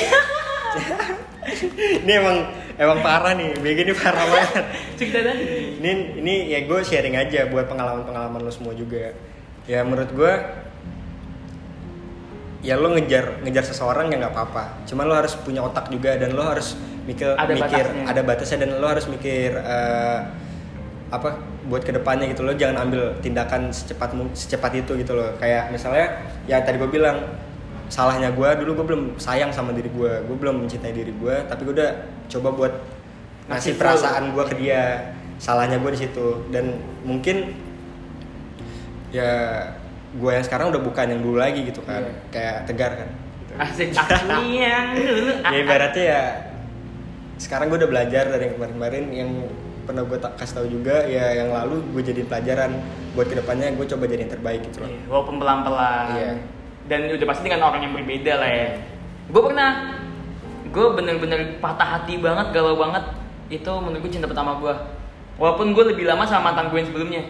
ini 2.08 2.14
emang 2.16 2.38
emang 2.80 3.00
parah 3.04 3.36
nih. 3.36 3.52
Begini 3.60 3.92
parah 3.92 4.24
banget. 4.32 4.66
Ceritain 4.96 5.28
aja. 5.28 5.44
Ini 5.84 5.92
ini 6.24 6.34
ya 6.56 6.64
gue 6.64 6.80
sharing 6.80 7.20
aja 7.20 7.52
buat 7.52 7.68
pengalaman 7.68 8.08
pengalaman 8.08 8.40
lo 8.48 8.50
semua 8.50 8.72
juga. 8.72 9.12
Ya 9.68 9.84
menurut 9.84 10.12
gue 10.16 10.34
ya 12.64 12.80
lo 12.80 12.96
ngejar 12.96 13.44
ngejar 13.44 13.68
seseorang 13.68 14.08
ya 14.08 14.24
nggak 14.24 14.32
apa-apa. 14.32 14.88
Cuman 14.88 15.04
lo 15.04 15.20
harus 15.20 15.36
punya 15.36 15.60
otak 15.60 15.92
juga 15.92 16.16
dan 16.16 16.32
lo 16.32 16.48
harus 16.48 16.80
mikir 17.04 17.36
Ada 17.36 17.52
mikir 17.52 17.86
batasnya. 17.86 18.06
ada 18.08 18.22
batasnya 18.22 18.58
dan 18.62 18.70
lo 18.78 18.88
harus 18.88 19.06
mikir 19.06 19.50
eh, 19.54 20.20
apa 21.10 21.30
buat 21.64 21.82
ke 21.82 21.92
depannya 21.92 22.26
gitu 22.28 22.42
lo 22.42 22.52
jangan 22.54 22.88
ambil 22.88 23.14
tindakan 23.20 23.70
secepat 23.70 24.10
secepat 24.34 24.72
itu 24.76 24.98
gitu 24.98 25.14
loh 25.14 25.32
kayak 25.38 25.70
misalnya 25.70 26.10
ya 26.44 26.60
tadi 26.60 26.76
gue 26.76 26.88
bilang 26.88 27.22
salahnya 27.86 28.32
gue 28.32 28.50
dulu 28.58 28.82
gue 28.82 28.86
belum 28.90 29.02
sayang 29.16 29.50
sama 29.50 29.70
diri 29.72 29.88
gue 29.88 30.12
gue 30.24 30.36
belum 30.36 30.66
mencintai 30.66 30.90
diri 30.90 31.14
gue 31.14 31.36
tapi 31.46 31.62
gue 31.64 31.76
udah 31.76 31.92
coba 32.28 32.50
buat 32.52 32.74
Ngasih 33.44 33.76
perasaan 33.76 34.32
gue 34.32 34.44
ke 34.48 34.56
dia 34.56 35.12
salahnya 35.36 35.76
gue 35.78 35.92
di 35.92 36.00
situ 36.00 36.48
dan 36.50 36.80
mungkin 37.04 37.52
ya 39.12 39.32
gue 40.14 40.32
yang 40.32 40.42
sekarang 40.42 40.70
udah 40.70 40.80
bukan 40.80 41.06
yang 41.10 41.22
dulu 41.22 41.38
lagi 41.38 41.66
gitu 41.66 41.82
kan 41.84 42.02
Iya. 42.02 42.14
kayak 42.32 42.58
tegar 42.66 42.92
kan 42.96 43.10
gitu. 43.12 43.54
Asik 43.54 43.90
yang 44.56 44.88
dulu. 44.98 45.30
ya 45.44 45.54
ibaratnya 45.54 46.04
ya 46.04 46.24
sekarang 47.44 47.68
gue 47.68 47.78
udah 47.84 47.92
belajar 47.92 48.24
dari 48.32 48.48
yang 48.48 48.56
kemarin-kemarin 48.56 49.06
yang 49.12 49.30
pernah 49.84 50.08
gue 50.08 50.16
tak 50.16 50.40
kasih 50.40 50.64
tahu 50.64 50.68
juga 50.72 51.04
ya 51.12 51.44
yang 51.44 51.52
lalu 51.52 51.84
gue 51.92 52.02
jadiin 52.08 52.28
pelajaran 52.32 52.72
buat 53.20 53.28
ke 53.28 53.36
depannya 53.36 53.76
gue 53.76 53.84
coba 53.84 54.04
jadi 54.08 54.24
yang 54.24 54.32
terbaik 54.32 54.62
gitu 54.72 54.80
loh 54.80 54.88
Iya, 54.88 55.00
Walaupun 55.12 55.36
pelan-pelan. 55.44 56.06
Iya. 56.16 56.32
Dan 56.88 57.00
udah 57.12 57.28
pasti 57.28 57.42
dengan 57.52 57.62
orang 57.68 57.82
yang 57.84 57.94
berbeda 57.96 58.34
lah 58.40 58.48
ya. 58.48 58.68
Gue 59.28 59.42
pernah, 59.44 59.70
gue 60.72 60.88
bener-bener 60.96 61.60
patah 61.60 62.00
hati 62.00 62.20
banget, 62.20 62.56
galau 62.56 62.80
banget. 62.80 63.04
Itu 63.52 63.72
menurut 63.84 64.08
gue 64.08 64.12
cinta 64.12 64.28
pertama 64.28 64.56
gue. 64.60 64.74
Walaupun 65.36 65.76
gue 65.76 65.84
lebih 65.96 66.08
lama 66.08 66.24
sama 66.24 66.52
mantan 66.52 66.72
gue 66.72 66.80
yang 66.80 66.88
sebelumnya. 66.88 67.24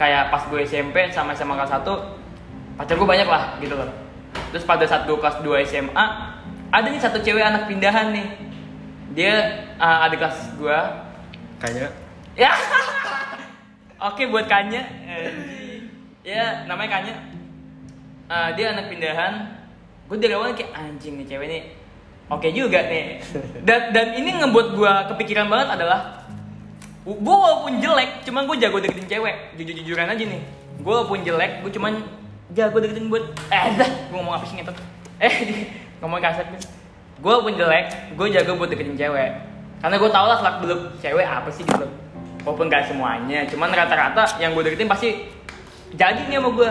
Kayak 0.00 0.32
pas 0.32 0.48
gue 0.48 0.60
SMP 0.64 1.12
sama 1.12 1.36
SMA 1.36 1.52
kelas 1.52 1.84
1, 1.84 1.84
pacar 2.80 2.96
gue 2.96 3.08
banyak 3.08 3.28
lah 3.28 3.60
gitu 3.60 3.76
loh. 3.76 3.88
Terus 4.52 4.64
pada 4.64 4.84
saat 4.88 5.04
gue 5.04 5.16
kelas 5.16 5.44
2 5.44 5.68
SMA, 5.68 6.06
ada 6.72 6.86
nih 6.88 7.00
satu 7.00 7.20
cewek 7.20 7.44
anak 7.44 7.68
pindahan 7.68 8.12
nih. 8.12 8.26
Dia 9.10 9.34
uh, 9.76 10.06
adik 10.06 10.22
kelas 10.22 10.54
gue, 10.54 10.78
kayaknya 11.58 11.88
Ya. 12.38 12.54
Oke 14.08 14.24
buat 14.30 14.46
Kanya. 14.48 14.86
Eh, 15.04 15.84
Ya 16.24 16.64
namanya 16.64 17.00
Kanya. 17.00 17.14
Eh, 18.30 18.48
dia 18.54 18.72
anak 18.72 18.88
pindahan. 18.88 19.60
Gue 20.06 20.16
dari 20.16 20.32
awal 20.32 20.54
kayak 20.54 20.72
anjing 20.72 21.20
nih 21.20 21.26
cewek 21.26 21.46
nih. 21.50 21.62
Oke 22.30 22.54
juga 22.54 22.86
nih. 22.86 23.18
Dan 23.66 23.90
dan 23.90 24.14
ini 24.14 24.38
ngebuat 24.38 24.78
gue 24.78 24.92
kepikiran 25.14 25.50
banget 25.50 25.74
adalah 25.74 26.22
gue 27.02 27.16
walaupun 27.34 27.82
jelek, 27.82 28.22
cuman 28.22 28.46
gue 28.46 28.56
jago 28.62 28.78
deketin 28.78 29.10
cewek. 29.10 29.36
Jujur-jujuran 29.58 30.06
aja 30.06 30.24
nih. 30.24 30.42
Gue 30.80 30.92
walaupun 30.94 31.26
jelek, 31.26 31.66
gue 31.66 31.72
cuman 31.74 31.98
jago 32.54 32.78
deketin 32.78 33.10
buat 33.10 33.34
eh 33.50 33.74
dah, 33.74 33.90
gue 34.08 34.16
ngomong 34.16 34.38
apa 34.38 34.44
sih 34.46 34.54
ngetot. 34.56 34.78
Eh, 35.18 35.34
ngomong 36.00 36.22
kasar 36.22 36.46
nih. 36.54 36.79
Gue 37.20 37.30
walaupun 37.36 37.52
jelek, 37.52 38.16
gue 38.16 38.26
jago 38.32 38.56
buat 38.56 38.72
deketin 38.72 38.96
cewek. 38.96 39.30
Karena 39.80 39.96
gue 40.00 40.10
tau 40.12 40.26
lah 40.28 40.40
selak 40.40 40.64
belum 40.64 40.80
cewek 41.04 41.24
apa 41.24 41.48
sih 41.52 41.64
gitu. 41.68 41.86
Walaupun 42.44 42.72
gak 42.72 42.88
semuanya, 42.88 43.44
cuman 43.52 43.68
rata-rata 43.68 44.24
yang 44.40 44.56
gue 44.56 44.64
deketin 44.64 44.88
pasti 44.88 45.28
jadi 45.92 46.24
nih 46.32 46.40
sama 46.40 46.50
gue. 46.56 46.70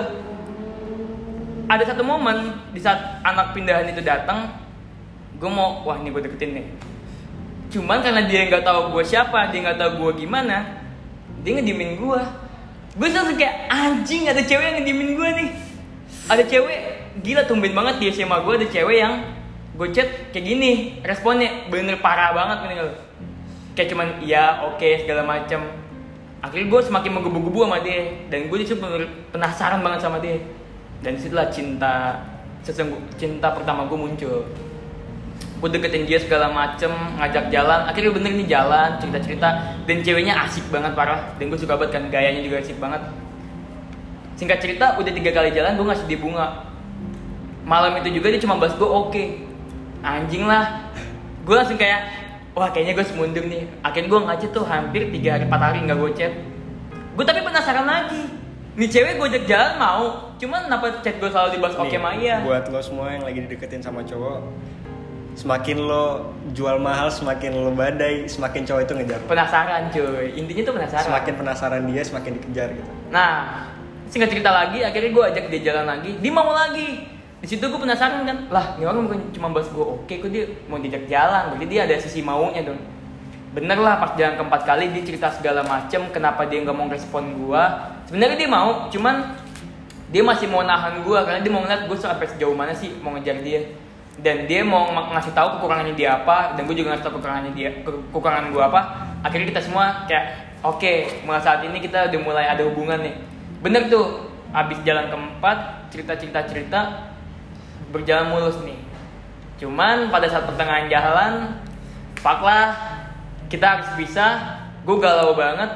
Ada 1.70 1.94
satu 1.94 2.02
momen 2.02 2.58
di 2.74 2.82
saat 2.82 3.22
anak 3.22 3.54
pindahan 3.54 3.86
itu 3.86 4.02
datang, 4.02 4.50
gue 5.38 5.50
mau 5.50 5.86
wah 5.86 6.02
ini 6.02 6.10
gue 6.10 6.26
deketin 6.26 6.58
nih. 6.58 6.66
Cuman 7.70 8.02
karena 8.02 8.26
dia 8.26 8.50
nggak 8.50 8.66
tahu 8.66 8.98
gue 8.98 9.06
siapa, 9.06 9.54
dia 9.54 9.62
nggak 9.62 9.78
tahu 9.78 9.92
gue 10.02 10.26
gimana, 10.26 10.66
dia 11.46 11.62
ngediemin 11.62 12.02
gue. 12.02 12.22
Gue 12.98 13.08
langsung 13.14 13.38
kayak 13.38 13.70
anjing 13.70 14.26
ada 14.26 14.42
cewek 14.42 14.66
yang 14.66 14.76
ngediemin 14.82 15.14
gue 15.14 15.30
nih. 15.46 15.50
Ada 16.26 16.44
cewek 16.50 16.80
gila 17.22 17.46
tumben 17.46 17.78
banget 17.78 18.02
di 18.02 18.06
SMA 18.10 18.38
gue 18.42 18.54
ada 18.58 18.68
cewek 18.74 18.98
yang 18.98 19.14
gue 19.80 19.88
chat 19.96 20.36
kayak 20.36 20.44
gini 20.44 21.00
responnya 21.00 21.72
bener 21.72 22.04
parah 22.04 22.36
banget 22.36 22.68
nih 22.68 22.78
lo 22.84 23.10
kayak 23.80 23.96
cuman 23.96 24.08
iya 24.20 24.60
oke 24.68 25.08
segala 25.08 25.24
macem. 25.24 25.63
Akhirnya 26.44 26.68
gue 26.68 26.82
semakin 26.84 27.12
menggebu-gebu 27.15 27.60
sama 27.63 27.80
dia 27.80 28.28
dan 28.28 28.52
gue 28.52 28.58
bener 28.60 29.08
penasaran 29.32 29.80
banget 29.80 30.04
sama 30.04 30.20
dia. 30.20 30.36
Dan 31.00 31.15
di 31.15 31.24
situlah 31.24 31.48
cinta 31.48 32.20
sesungguh 32.68 33.00
cinta 33.15 33.56
pertama 33.56 33.88
gue 33.88 33.96
muncul. 33.96 34.44
Gue 35.63 35.70
deketin 35.72 36.04
dia 36.04 36.20
segala 36.20 36.52
macem 36.52 36.92
ngajak 36.92 37.48
jalan 37.48 37.88
akhirnya 37.88 38.12
bener 38.12 38.32
nih 38.36 38.48
jalan 38.52 39.00
cerita 39.00 39.20
cerita 39.24 39.50
dan 39.88 39.98
ceweknya 40.04 40.36
asik 40.44 40.68
banget 40.68 40.92
parah. 40.92 41.39
Dan 41.39 41.48
gue 41.48 41.60
suka 41.60 41.80
banget 41.80 41.96
kan 41.96 42.04
gayanya 42.12 42.44
juga 42.44 42.60
asik 42.60 42.76
banget. 42.84 43.00
Singkat 44.36 44.60
cerita 44.60 45.00
udah 45.00 45.12
tiga 45.15 45.32
kali 45.32 45.56
jalan 45.56 45.80
gue 45.80 45.88
ngasih 45.88 46.04
dia 46.04 46.20
bunga. 46.20 46.68
Malam 47.63 48.04
itu 48.04 48.20
juga 48.20 48.28
dia 48.28 48.44
cuma 48.44 48.60
bahas 48.60 48.76
gue 48.76 48.88
oke 48.88 49.49
anjing 50.06 50.44
lah. 50.46 50.92
Gue 51.44 51.56
langsung 51.56 51.80
kayak 51.80 52.06
wah 52.54 52.70
kayaknya 52.72 52.94
gue 53.00 53.06
semundur 53.08 53.44
nih. 53.46 53.64
Akhirnya 53.82 54.10
gue 54.12 54.20
ngajak 54.26 54.50
tuh 54.52 54.66
hampir 54.68 55.02
tiga 55.14 55.38
hari 55.38 55.44
empat 55.48 55.62
hari 55.62 55.78
nggak 55.86 55.98
gue 55.98 56.12
chat. 56.16 56.34
Gue 57.16 57.26
tapi 57.26 57.40
penasaran 57.44 57.88
lagi. 57.88 58.22
Nih 58.80 58.88
cewek 58.88 59.20
gue 59.20 59.28
ajak 59.36 59.44
jalan 59.50 59.74
mau 59.76 60.04
cuman 60.40 60.72
kenapa 60.72 61.04
chat 61.04 61.20
gue 61.20 61.28
selalu 61.28 61.60
dibahas 61.60 61.76
oke 61.76 61.92
Nih, 61.92 62.00
Maya. 62.00 62.36
buat 62.48 62.64
lo 62.72 62.80
semua 62.80 63.12
yang 63.12 63.28
lagi 63.28 63.44
dideketin 63.44 63.84
sama 63.84 64.08
cowok 64.08 64.40
semakin 65.36 65.78
lo 65.84 66.36
jual 66.52 66.80
mahal 66.84 67.08
semakin 67.08 67.60
lo 67.60 67.72
badai 67.72 68.28
semakin 68.28 68.68
cowok 68.68 68.82
itu 68.84 68.94
ngejar. 69.00 69.20
Penasaran 69.24 69.88
cuy. 69.88 70.36
Intinya 70.36 70.64
tuh 70.68 70.74
penasaran. 70.76 71.06
Semakin 71.08 71.34
penasaran 71.40 71.82
dia 71.88 72.02
semakin 72.04 72.32
dikejar 72.40 72.70
gitu. 72.76 72.92
Nah, 73.08 73.32
singkat 74.12 74.36
cerita 74.36 74.52
lagi, 74.52 74.84
akhirnya 74.84 75.12
gue 75.16 75.24
ajak 75.32 75.44
dia 75.48 75.62
jalan 75.72 75.86
lagi, 75.88 76.12
dia 76.20 76.32
mau 76.32 76.52
lagi. 76.52 77.18
Di 77.39 77.47
situ 77.47 77.63
gue 77.63 77.80
penasaran 77.80 78.28
kan, 78.28 78.38
lah 78.52 78.75
ini 78.75 78.84
orang 78.84 79.08
bukan 79.08 79.19
cuma 79.32 79.47
bahas 79.56 79.71
gue 79.71 79.80
oke, 79.80 80.12
kok 80.12 80.28
dia 80.28 80.43
mau 80.67 80.75
diajak 80.75 81.08
jalan, 81.08 81.56
berarti 81.56 81.65
dia 81.71 81.88
ada 81.88 81.95
sisi 81.95 82.19
maunya 82.19 82.67
dong. 82.67 82.80
Bener 83.56 83.80
lah 83.80 83.97
pas 83.97 84.12
jalan 84.19 84.36
keempat 84.36 84.62
kali 84.67 84.91
dia 84.91 85.04
cerita 85.08 85.32
segala 85.32 85.63
macem, 85.63 86.12
kenapa 86.12 86.43
dia 86.45 86.60
nggak 86.62 86.75
mau 86.75 86.91
respon 86.91 87.32
gue. 87.39 87.63
Sebenarnya 88.12 88.38
dia 88.38 88.49
mau, 88.52 88.91
cuman 88.91 89.15
dia 90.12 90.23
masih 90.25 90.52
mau 90.52 90.67
nahan 90.67 90.99
gue 90.99 91.19
karena 91.23 91.39
dia 91.39 91.52
mau 91.54 91.63
ngeliat 91.63 91.88
gue 91.88 91.97
sampai 91.97 92.28
sejauh 92.28 92.54
mana 92.54 92.75
sih 92.75 92.91
mau 92.99 93.15
ngejar 93.15 93.39
dia. 93.39 93.71
Dan 94.19 94.52
dia 94.52 94.67
mau 94.67 94.91
ng- 94.91 95.15
ngasih 95.15 95.32
tahu 95.32 95.58
kekurangannya 95.58 95.95
dia 95.95 96.19
apa, 96.19 96.60
dan 96.60 96.67
gue 96.67 96.75
juga 96.75 96.91
ngasih 96.91 97.08
tahu 97.08 97.23
kekurangannya 97.23 97.54
dia, 97.56 97.71
ke- 97.88 98.04
kekurangan 98.12 98.52
gue 98.52 98.63
apa. 98.63 98.82
Akhirnya 99.23 99.47
kita 99.56 99.62
semua 99.63 100.04
kayak 100.12 100.49
Oke, 100.60 101.23
mulai 101.23 101.39
saat 101.39 101.63
ini 101.63 101.80
kita 101.80 102.12
udah 102.12 102.19
mulai 102.19 102.43
ada 102.43 102.67
hubungan 102.67 102.99
nih. 102.99 103.15
Bener 103.63 103.88
tuh, 103.88 104.28
abis 104.52 104.75
jalan 104.84 105.08
keempat, 105.08 105.88
cerita-cerita-cerita 105.88 106.80
berjalan 107.89 108.32
mulus 108.32 108.58
nih. 108.63 108.80
Cuman 109.60 110.08
pada 110.13 110.30
saat 110.32 110.47
pertengahan 110.47 110.88
jalan, 110.88 111.60
fuck 112.21 112.39
lah, 112.41 112.73
kita 113.52 113.65
harus 113.65 113.89
pisah. 113.99 114.63
Gue 114.88 114.97
galau 114.97 115.36
banget, 115.36 115.69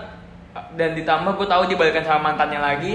dan 0.80 0.95
ditambah 0.95 1.36
gue 1.38 1.47
tahu 1.49 1.63
dibalikan 1.69 2.06
sama 2.08 2.32
mantannya 2.32 2.62
lagi. 2.62 2.93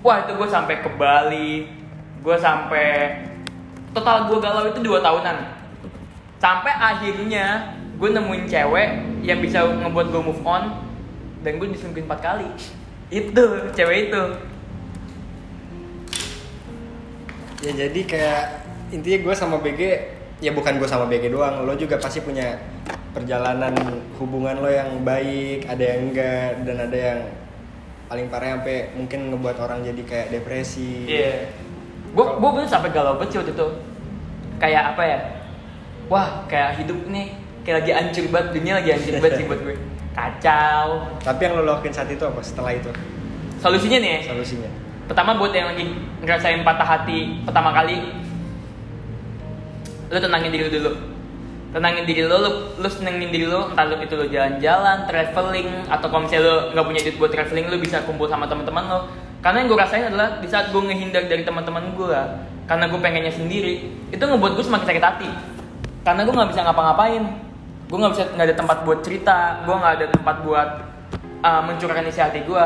Wah 0.00 0.22
itu 0.22 0.38
gue 0.38 0.48
sampai 0.48 0.80
ke 0.80 0.90
Bali, 0.94 1.66
gue 2.22 2.36
sampai 2.38 3.20
total 3.90 4.30
gue 4.30 4.38
galau 4.38 4.70
itu 4.70 4.80
dua 4.80 5.02
tahunan. 5.02 5.36
Sampai 6.38 6.70
akhirnya 6.70 7.74
gue 7.96 8.08
nemuin 8.12 8.44
cewek 8.46 8.88
yang 9.24 9.40
bisa 9.40 9.64
ngebuat 9.64 10.12
gue 10.12 10.22
move 10.22 10.44
on 10.44 10.86
dan 11.40 11.56
gue 11.56 11.68
diselingkuhin 11.72 12.06
empat 12.06 12.20
kali 12.20 12.48
itu 13.08 13.44
cewek 13.72 14.10
itu 14.10 14.22
ya 17.66 17.72
jadi 17.74 18.00
kayak 18.06 18.44
intinya 18.94 19.18
gue 19.26 19.34
sama 19.34 19.58
BG 19.58 19.82
ya 20.38 20.54
bukan 20.54 20.78
gue 20.78 20.86
sama 20.86 21.10
BG 21.10 21.34
doang 21.34 21.66
lo 21.66 21.74
juga 21.74 21.98
pasti 21.98 22.22
punya 22.22 22.62
perjalanan 23.10 23.74
hubungan 24.22 24.62
lo 24.62 24.70
yang 24.70 25.02
baik 25.02 25.66
ada 25.66 25.82
yang 25.82 26.12
enggak 26.12 26.62
dan 26.62 26.76
ada 26.78 26.94
yang 26.96 27.20
paling 28.06 28.30
parah 28.30 28.54
sampai 28.54 28.94
mungkin 28.94 29.34
ngebuat 29.34 29.58
orang 29.58 29.82
jadi 29.82 30.02
kayak 30.06 30.28
depresi. 30.30 31.10
Iya. 31.10 31.50
Gue 32.14 32.38
gue 32.38 32.50
bener 32.54 32.70
sampai 32.70 32.94
galau 32.94 33.18
banget 33.18 33.42
waktu 33.42 33.50
itu. 33.50 33.68
Kayak 34.62 34.94
apa 34.94 35.02
ya? 35.02 35.18
Wah 36.06 36.46
kayak 36.46 36.78
hidup 36.78 37.02
nih 37.10 37.34
kayak 37.66 37.82
lagi 37.82 37.90
hancur 37.90 38.24
banget 38.30 38.48
dunia 38.54 38.72
lagi 38.78 38.94
hancur 38.94 39.14
banget 39.18 39.42
sih 39.42 39.44
buat 39.50 39.60
gue. 39.66 39.74
Kacau. 40.16 40.86
Tapi 41.18 41.40
yang 41.42 41.58
lo 41.58 41.66
lakuin 41.66 41.90
saat 41.90 42.06
itu 42.14 42.22
apa? 42.22 42.38
Setelah 42.46 42.78
itu? 42.78 42.94
Solusinya 43.58 43.98
nih 43.98 44.10
ya, 44.14 44.20
solusinya 44.30 44.85
pertama 45.06 45.38
buat 45.38 45.54
yang 45.54 45.70
lagi 45.70 45.86
ngerasain 46.22 46.66
patah 46.66 46.86
hati 46.86 47.42
pertama 47.46 47.70
kali 47.70 48.02
lu 50.06 50.18
tenangin 50.22 50.50
diri 50.54 50.70
lu 50.70 50.72
dulu. 50.78 50.92
Tenangin 51.74 52.06
diri 52.06 52.22
lu, 52.24 52.36
lu, 52.38 52.50
lu 52.78 52.88
senengin 52.88 53.28
diri 53.34 53.42
lu 53.42 53.74
entah 53.74 53.84
lu 53.90 53.98
itu 53.98 54.14
lu 54.14 54.30
jalan-jalan, 54.30 55.02
traveling 55.10 55.68
atau 55.90 56.06
kalau 56.06 56.22
misalnya 56.24 56.46
lu 56.46 56.54
nggak 56.72 56.84
punya 56.86 57.00
duit 57.02 57.16
buat 57.18 57.30
traveling 57.34 57.66
lu 57.66 57.76
bisa 57.82 58.06
kumpul 58.06 58.30
sama 58.30 58.46
teman-teman 58.46 58.86
lu. 58.86 59.00
Karena 59.42 59.62
yang 59.62 59.68
gue 59.70 59.78
rasain 59.78 60.06
adalah 60.06 60.38
di 60.38 60.46
saat 60.46 60.70
gue 60.70 60.78
ngehindar 60.78 61.26
dari 61.26 61.42
teman-teman 61.42 61.90
gue 61.94 62.20
karena 62.66 62.90
gue 62.90 62.98
pengennya 62.98 63.34
sendiri 63.34 63.74
itu 64.10 64.22
ngebuat 64.22 64.52
gue 64.54 64.64
semakin 64.64 64.86
sakit 64.94 65.04
hati. 65.04 65.30
Karena 66.06 66.22
gue 66.22 66.34
nggak 66.34 66.50
bisa 66.54 66.60
ngapa-ngapain. 66.64 67.24
Gue 67.90 67.98
nggak 67.98 68.12
bisa 68.14 68.24
nggak 68.30 68.46
ada 68.46 68.56
tempat 68.56 68.78
buat 68.86 68.98
cerita 69.02 69.38
gue 69.66 69.74
nggak 69.74 69.94
ada 69.98 70.06
tempat 70.14 70.36
buat 70.46 70.68
uh, 71.42 71.62
mencurahkan 71.66 72.06
isi 72.10 72.20
hati 72.22 72.42
gue 72.46 72.64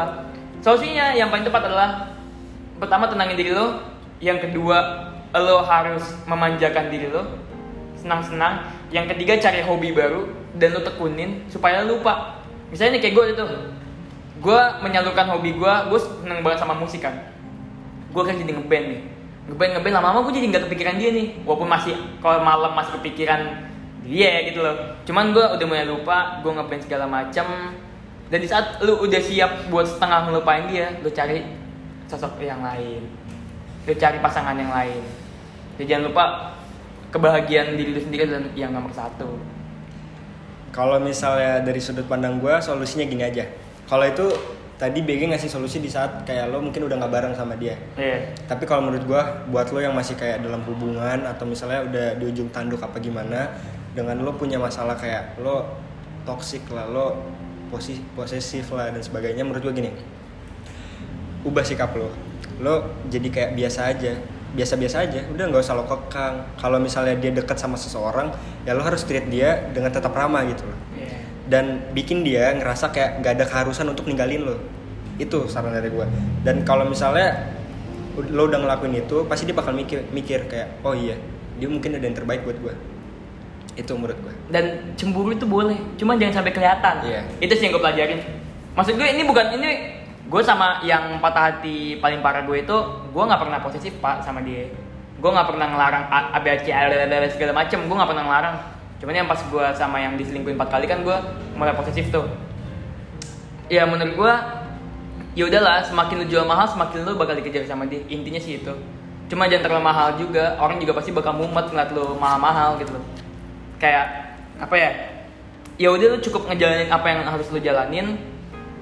solusinya 0.61 1.17
yang 1.17 1.33
paling 1.33 1.45
tepat 1.45 1.69
adalah 1.69 2.10
pertama 2.81 3.07
tenangin 3.07 3.37
diri 3.37 3.53
lo. 3.53 3.79
Yang 4.21 4.49
kedua 4.49 5.09
lo 5.37 5.63
harus 5.63 6.03
memanjakan 6.25 6.89
diri 6.89 7.13
lo. 7.13 7.23
Senang-senang. 8.01 8.67
Yang 8.91 9.15
ketiga 9.15 9.39
cari 9.39 9.61
hobi 9.63 9.93
baru 9.93 10.27
dan 10.57 10.75
lo 10.75 10.81
tekunin 10.83 11.47
supaya 11.53 11.85
lo 11.85 12.01
lupa. 12.01 12.41
Misalnya 12.73 12.99
nih 12.99 13.01
kayak 13.05 13.15
gue 13.15 13.25
itu. 13.37 13.45
Gue 14.41 14.61
menyalurkan 14.81 15.29
hobi 15.29 15.53
gue 15.55 15.73
gue 15.93 16.01
seneng 16.01 16.41
banget 16.41 16.65
sama 16.65 16.75
musik 16.75 17.05
kan. 17.05 17.15
Gue 18.11 18.25
kan 18.25 18.35
jadi 18.35 18.57
ngeband 18.57 18.87
nih. 18.89 19.01
Ngeband 19.53 19.71
ngeband 19.79 19.95
lama-lama 20.01 20.19
gue 20.27 20.35
jadi 20.41 20.47
nggak 20.57 20.65
kepikiran 20.67 20.95
dia 20.97 21.11
nih. 21.13 21.27
Walaupun 21.45 21.69
masih 21.69 21.95
kalau 22.25 22.41
malam 22.41 22.73
masih 22.73 22.97
kepikiran 22.99 23.69
dia 24.03 24.49
gitu 24.49 24.65
loh. 24.65 24.97
Cuman 25.05 25.37
gue 25.37 25.45
udah 25.45 25.67
mulai 25.69 25.85
lupa 25.85 26.41
gue 26.41 26.51
ngeband 26.51 26.83
segala 26.89 27.05
macam 27.05 27.47
dan 28.31 28.39
di 28.39 28.49
saat 28.49 28.79
lu 28.87 28.95
udah 29.03 29.21
siap 29.21 29.69
buat 29.69 29.85
setengah 29.91 30.31
ngelupain 30.31 30.71
dia 30.71 30.95
lu 31.03 31.11
cari 31.11 31.43
sosok 32.11 32.43
yang 32.43 32.67
lain. 32.67 33.07
Lu 33.87 33.95
cari 33.95 34.19
pasangan 34.19 34.59
yang 34.59 34.75
lain. 34.75 35.03
Jadi 35.79 35.87
jangan 35.87 36.05
lupa 36.11 36.25
kebahagiaan 37.15 37.79
diri 37.79 37.95
lu 37.95 38.01
sendiri 38.03 38.27
dan 38.27 38.51
yang 38.59 38.75
nomor 38.75 38.91
satu. 38.91 39.39
Kalau 40.75 40.99
misalnya 40.99 41.63
dari 41.63 41.79
sudut 41.79 42.07
pandang 42.11 42.43
gue 42.43 42.55
solusinya 42.59 43.07
gini 43.07 43.23
aja. 43.23 43.47
Kalau 43.87 44.07
itu 44.07 44.27
tadi 44.79 45.03
BG 45.03 45.31
ngasih 45.31 45.51
solusi 45.51 45.83
di 45.83 45.91
saat 45.91 46.23
kayak 46.23 46.51
lo 46.51 46.63
mungkin 46.63 46.87
udah 46.87 46.97
nggak 46.99 47.13
bareng 47.13 47.35
sama 47.35 47.55
dia. 47.59 47.75
Iya. 47.99 48.35
Tapi 48.47 48.67
kalau 48.67 48.91
menurut 48.91 49.07
gue 49.07 49.23
buat 49.51 49.71
lo 49.71 49.79
yang 49.83 49.95
masih 49.95 50.15
kayak 50.19 50.43
dalam 50.43 50.63
hubungan 50.67 51.27
atau 51.27 51.45
misalnya 51.47 51.87
udah 51.87 52.07
di 52.19 52.25
ujung 52.27 52.49
tanduk 52.55 52.83
apa 52.83 52.99
gimana 53.03 53.51
dengan 53.95 54.23
lo 54.23 54.35
punya 54.39 54.57
masalah 54.63 54.95
kayak 54.95 55.39
lo 55.43 55.67
toxic 56.23 56.63
lah 56.71 56.87
lo 56.87 57.19
posesif 58.15 58.71
lah 58.75 58.91
dan 58.91 59.03
sebagainya 59.03 59.47
menurut 59.47 59.63
gue 59.71 59.75
gini 59.83 59.91
ubah 61.47 61.65
sikap 61.65 61.95
lo. 61.97 62.11
Lo 62.61 62.95
jadi 63.09 63.29
kayak 63.31 63.51
biasa 63.57 63.81
aja. 63.91 64.13
Biasa-biasa 64.51 64.97
aja. 65.07 65.21
Udah 65.31 65.45
nggak 65.47 65.63
usah 65.63 65.79
lo 65.79 65.87
kekang. 65.87 66.59
Kalau 66.59 66.79
misalnya 66.83 67.15
dia 67.17 67.31
dekat 67.31 67.57
sama 67.57 67.79
seseorang 67.79 68.35
ya 68.67 68.75
lo 68.75 68.83
harus 68.83 69.07
treat 69.07 69.31
dia 69.31 69.71
dengan 69.71 69.95
tetap 69.95 70.11
ramah 70.13 70.45
gitu 70.49 70.67
loh. 70.67 70.79
Iya. 70.97 71.17
dan 71.51 71.83
bikin 71.91 72.23
dia 72.23 72.55
ngerasa 72.55 72.95
kayak 72.95 73.27
gak 73.27 73.33
ada 73.35 73.45
keharusan 73.49 73.91
untuk 73.91 74.07
ninggalin 74.07 74.47
lo. 74.47 74.57
Itu 75.19 75.51
saran 75.51 75.75
dari 75.75 75.91
gue 75.91 76.07
dan 76.47 76.65
kalau 76.65 76.89
misalnya 76.89 77.59
lo 78.17 78.49
udah 78.49 78.59
ngelakuin 78.61 79.01
itu 79.01 79.25
pasti 79.29 79.47
dia 79.49 79.57
bakal 79.57 79.73
mikir 79.73 80.05
mikir 80.11 80.45
kayak 80.51 80.83
oh 80.83 80.93
iya 80.93 81.17
dia 81.61 81.69
mungkin 81.71 81.95
ada 81.97 82.05
yang 82.05 82.17
terbaik 82.17 82.43
buat 82.43 82.59
gue 82.59 82.75
itu 83.79 83.93
menurut 83.95 84.19
gue 84.19 84.35
dan 84.51 84.95
cemburu 84.99 85.31
itu 85.31 85.47
boleh 85.47 85.79
cuma 85.97 86.19
jangan 86.19 86.43
sampai 86.43 86.53
kelihatan. 86.53 86.95
Iya. 87.07 87.21
itu 87.39 87.53
sih 87.55 87.65
yang 87.69 87.73
gue 87.79 87.83
pelajarin. 87.83 88.21
Maksud 88.75 88.95
gue 88.99 89.09
ini 89.09 89.23
bukan 89.25 89.47
ini 89.57 89.69
gue 90.31 90.43
sama 90.47 90.79
yang 90.87 91.19
patah 91.19 91.51
hati 91.51 91.99
paling 91.99 92.23
parah 92.23 92.47
gue 92.47 92.63
itu 92.63 92.77
gue 93.11 93.23
nggak 93.27 93.41
pernah 93.43 93.59
posesif 93.59 93.99
pak 93.99 94.23
sama 94.23 94.47
dia. 94.47 94.71
Gue 95.19 95.31
nggak 95.35 95.51
pernah 95.51 95.67
ngelarang 95.75 96.07
A- 96.07 96.31
ABAC 96.39 96.71
LLL 96.71 97.27
segala 97.35 97.53
macem 97.53 97.83
gue 97.83 97.97
nggak 97.99 98.11
pernah 98.15 98.25
ngelarang. 98.31 98.57
Cuman 99.03 99.15
yang 99.19 99.27
pas 99.27 99.43
gue 99.43 99.65
sama 99.75 99.99
yang 99.99 100.15
diselingkuhin 100.15 100.55
empat 100.55 100.71
kali 100.71 100.87
kan 100.87 101.03
gue 101.03 101.17
mulai 101.59 101.75
posesif 101.75 102.15
tuh. 102.15 102.31
Ya 103.67 103.83
menurut 103.91 104.15
gue 104.15 104.33
ya 105.35 105.51
udahlah 105.51 105.83
semakin 105.83 106.23
lu 106.23 106.27
jual 106.31 106.47
mahal 106.47 106.71
semakin 106.71 107.03
lu 107.03 107.19
bakal 107.19 107.35
dikejar 107.35 107.67
sama 107.67 107.91
dia. 107.91 107.99
Intinya 108.07 108.39
sih 108.39 108.63
itu. 108.63 108.75
Cuma 109.27 109.51
jangan 109.51 109.67
terlalu 109.67 109.83
mahal 109.83 110.15
juga 110.15 110.55
orang 110.63 110.79
juga 110.79 110.95
pasti 110.95 111.11
bakal 111.11 111.35
mumet 111.35 111.75
ngeliat 111.75 111.91
lu 111.91 112.15
mahal-mahal 112.15 112.79
gitu 112.79 112.95
loh. 112.95 113.05
Kayak 113.83 114.39
apa 114.63 114.75
ya? 114.79 114.91
Ya 115.75 115.91
udah 115.91 116.07
lu 116.15 116.19
cukup 116.23 116.47
ngejalanin 116.47 116.87
apa 116.87 117.07
yang 117.11 117.27
harus 117.27 117.51
lu 117.51 117.59
jalanin 117.59 118.15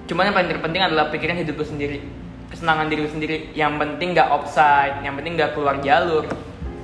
cuman 0.09 0.33
yang 0.33 0.35
paling 0.35 0.51
terpenting 0.51 0.83
adalah 0.83 1.13
pikirin 1.13 1.37
hidup 1.37 1.61
lu 1.61 1.67
sendiri 1.69 2.01
kesenangan 2.49 2.89
diri 2.89 3.01
lu 3.05 3.11
sendiri. 3.13 3.37
Yang 3.53 3.73
penting 3.79 4.09
nggak 4.17 4.29
offside 4.33 5.05
yang 5.05 5.15
penting 5.15 5.37
nggak 5.37 5.53
keluar 5.55 5.77
jalur. 5.85 6.25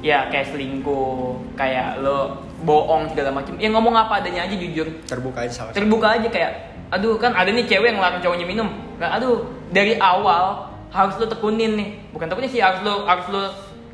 Ya 0.04 0.28
kayak 0.28 0.52
selingkuh 0.52 1.56
kayak 1.56 2.04
lo 2.04 2.44
bohong 2.64 3.08
segala 3.12 3.32
macam 3.32 3.56
ya 3.56 3.72
ngomong 3.72 3.96
apa 3.96 4.20
adanya 4.20 4.44
aja 4.44 4.52
jujur. 4.52 4.84
Terbuka 5.08 5.48
aja 5.48 5.52
salah 5.52 5.72
terbuka 5.72 6.20
aja 6.20 6.28
kayak 6.28 6.52
aduh 6.92 7.16
kan 7.16 7.32
ada 7.32 7.48
nih 7.48 7.64
cewek 7.64 7.96
yang 7.96 8.00
larang 8.04 8.20
cowoknya 8.20 8.44
minum. 8.44 8.68
Kan 9.00 9.16
aduh 9.16 9.48
dari 9.72 9.96
awal 9.96 10.68
harus 10.92 11.16
lo 11.16 11.24
tekunin 11.24 11.72
nih. 11.80 11.88
Bukan 12.12 12.28
tekunin 12.28 12.52
sih 12.52 12.60
harus 12.60 12.84
lo 12.84 13.08
harus 13.08 13.24
lo 13.32 13.42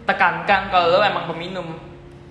tekankan 0.03 0.75
kalau 0.75 0.99
lo 0.99 1.07
emang 1.07 1.31
peminum 1.31 1.79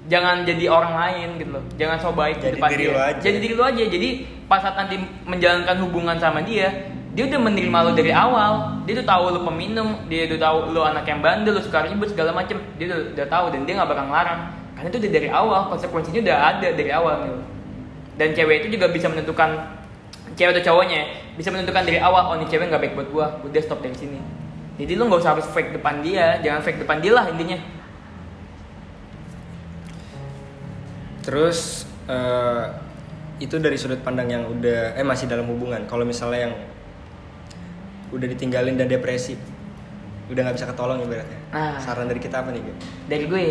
jangan 0.07 0.47
jadi 0.47 0.65
orang 0.71 0.93
lain 0.95 1.27
gitu 1.41 1.51
loh. 1.57 1.63
Jangan 1.75 1.97
so 1.99 2.15
baik 2.15 2.39
di 2.39 2.53
Jadi 2.53 2.55
depan 2.55 2.69
diri 2.71 2.85
dia. 2.85 2.93
lo 2.93 2.99
aja. 3.01 3.19
jadi 3.19 3.37
diri 3.41 3.53
lo 3.57 3.63
aja. 3.65 3.83
Jadi 3.83 4.09
pas 4.47 4.59
saat 4.63 4.75
nanti 4.79 4.95
menjalankan 5.27 5.75
hubungan 5.83 6.17
sama 6.17 6.41
dia 6.45 6.93
dia 7.09 7.25
udah 7.25 7.39
menerima 7.41 7.77
lo 7.83 7.91
dari 7.97 8.13
awal. 8.13 8.79
Dia 8.87 9.03
tuh 9.03 9.07
tahu 9.09 9.23
lo 9.35 9.39
peminum 9.43 10.07
dia 10.07 10.29
tuh 10.29 10.39
tahu 10.39 10.71
lo 10.71 10.85
anak 10.87 11.03
yang 11.03 11.19
bandel 11.19 11.57
lo 11.57 11.61
suka 11.61 11.83
ribut 11.83 12.07
segala 12.13 12.31
macem. 12.31 12.61
Dia 12.79 12.87
udah, 12.93 12.99
udah 13.17 13.27
tahu 13.27 13.45
dan 13.51 13.59
dia 13.67 13.73
nggak 13.75 13.89
bakal 13.89 14.05
ngelarang. 14.07 14.41
Karena 14.77 14.87
itu 14.87 14.97
udah 15.03 15.11
dari 15.11 15.27
awal 15.27 15.59
konsekuensinya 15.67 16.21
udah 16.23 16.37
ada 16.55 16.67
dari 16.71 16.91
awal 16.95 17.15
gitu 17.27 17.41
dan 18.19 18.35
cewek 18.35 18.67
itu 18.67 18.75
juga 18.75 18.91
bisa 18.91 19.07
menentukan 19.07 19.79
cewek 20.35 20.59
atau 20.59 20.63
cowoknya 20.75 21.07
bisa 21.39 21.55
menentukan 21.55 21.87
dari 21.87 22.03
awal 22.03 22.27
oh 22.27 22.35
ini 22.35 22.51
cewek 22.51 22.67
nggak 22.67 22.81
baik 22.83 22.93
buat 22.99 23.07
gua. 23.15 23.27
Udah 23.47 23.61
stop 23.63 23.79
dari 23.79 23.95
sini. 23.95 24.19
Jadi 24.75 24.99
lu 24.99 25.07
nggak 25.07 25.23
usah 25.23 25.39
harus 25.39 25.47
fake 25.47 25.79
depan 25.79 26.03
dia. 26.03 26.35
Jangan 26.43 26.59
fake 26.59 26.83
depan 26.83 26.99
dia 26.99 27.15
lah 27.15 27.31
intinya 27.31 27.55
Terus 31.23 31.89
eh, 32.07 32.65
itu 33.39 33.55
dari 33.59 33.79
sudut 33.79 34.03
pandang 34.03 34.27
yang 34.27 34.43
udah 34.47 34.99
eh 34.99 35.05
masih 35.05 35.27
dalam 35.27 35.47
hubungan. 35.47 35.83
Kalau 35.87 36.03
misalnya 36.03 36.51
yang 36.51 36.53
udah 38.09 38.27
ditinggalin 38.27 38.75
dan 38.75 38.89
depresi, 38.89 39.37
udah 40.27 40.41
nggak 40.43 40.55
bisa 40.57 40.67
ketolong 40.67 40.99
ibaratnya. 41.05 41.39
Nah. 41.53 41.77
Saran 41.77 42.09
dari 42.09 42.19
kita 42.19 42.41
apa 42.41 42.49
nih, 42.51 42.61
Ge? 42.61 42.73
dari 43.09 43.25
gue 43.29 43.45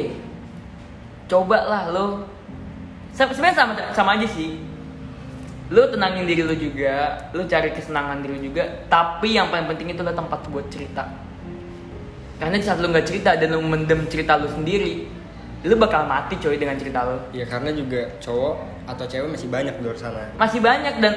coba 1.29 1.59
lah 1.69 1.83
lo 1.93 2.07
Se- 3.13 3.29
sebenarnya 3.29 3.57
sama 3.59 3.73
sama 3.93 4.11
aja 4.17 4.27
sih 4.31 4.63
lo 5.69 5.93
tenangin 5.93 6.25
diri 6.25 6.41
lo 6.41 6.57
juga 6.57 7.29
lo 7.37 7.45
cari 7.45 7.77
kesenangan 7.77 8.25
diri 8.25 8.41
lo 8.41 8.41
juga 8.41 8.65
tapi 8.89 9.37
yang 9.37 9.53
paling 9.53 9.69
penting 9.69 9.93
itu 9.93 10.01
lo 10.01 10.17
tempat 10.17 10.41
buat 10.49 10.65
cerita 10.73 11.05
karena 12.41 12.57
saat 12.65 12.81
lo 12.81 12.89
nggak 12.89 13.05
cerita 13.05 13.37
dan 13.37 13.53
lo 13.53 13.61
mendem 13.61 14.09
cerita 14.09 14.41
lo 14.41 14.49
sendiri 14.49 15.05
lo 15.69 15.77
bakal 15.77 16.09
mati 16.09 16.41
coy 16.41 16.57
dengan 16.57 16.81
cerita 16.81 17.05
lo. 17.05 17.29
Ya 17.37 17.45
karena 17.45 17.71
juga 17.77 18.09
cowok 18.19 18.55
atau 18.89 19.05
cewek 19.05 19.29
masih 19.29 19.49
banyak 19.53 19.75
di 19.77 19.83
luar 19.85 19.99
sana. 20.01 20.25
masih 20.41 20.65
banyak 20.65 20.95
dan 21.05 21.13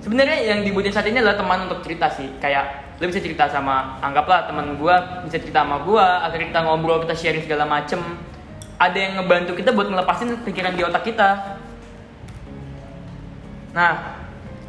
sebenarnya 0.00 0.38
yang 0.40 0.64
dibutuhin 0.64 0.96
saat 0.96 1.06
ini 1.12 1.20
adalah 1.20 1.36
teman 1.36 1.68
untuk 1.68 1.84
cerita 1.84 2.08
sih. 2.08 2.32
Kayak 2.40 2.96
lo 2.96 3.04
bisa 3.04 3.20
cerita 3.20 3.44
sama 3.52 4.00
anggaplah 4.00 4.48
teman 4.48 4.80
gua 4.80 5.22
bisa 5.28 5.36
cerita 5.36 5.60
sama 5.66 5.84
gua 5.84 6.24
akhirnya 6.24 6.56
kita 6.56 6.60
ngobrol 6.64 7.04
kita 7.04 7.14
sharing 7.14 7.44
segala 7.44 7.68
macem. 7.68 8.00
Ada 8.80 8.98
yang 8.98 9.12
ngebantu 9.20 9.52
kita 9.54 9.70
buat 9.76 9.92
ngelepasin 9.92 10.42
pikiran 10.42 10.72
di 10.74 10.82
otak 10.82 11.04
kita. 11.04 11.60
Nah 13.76 13.92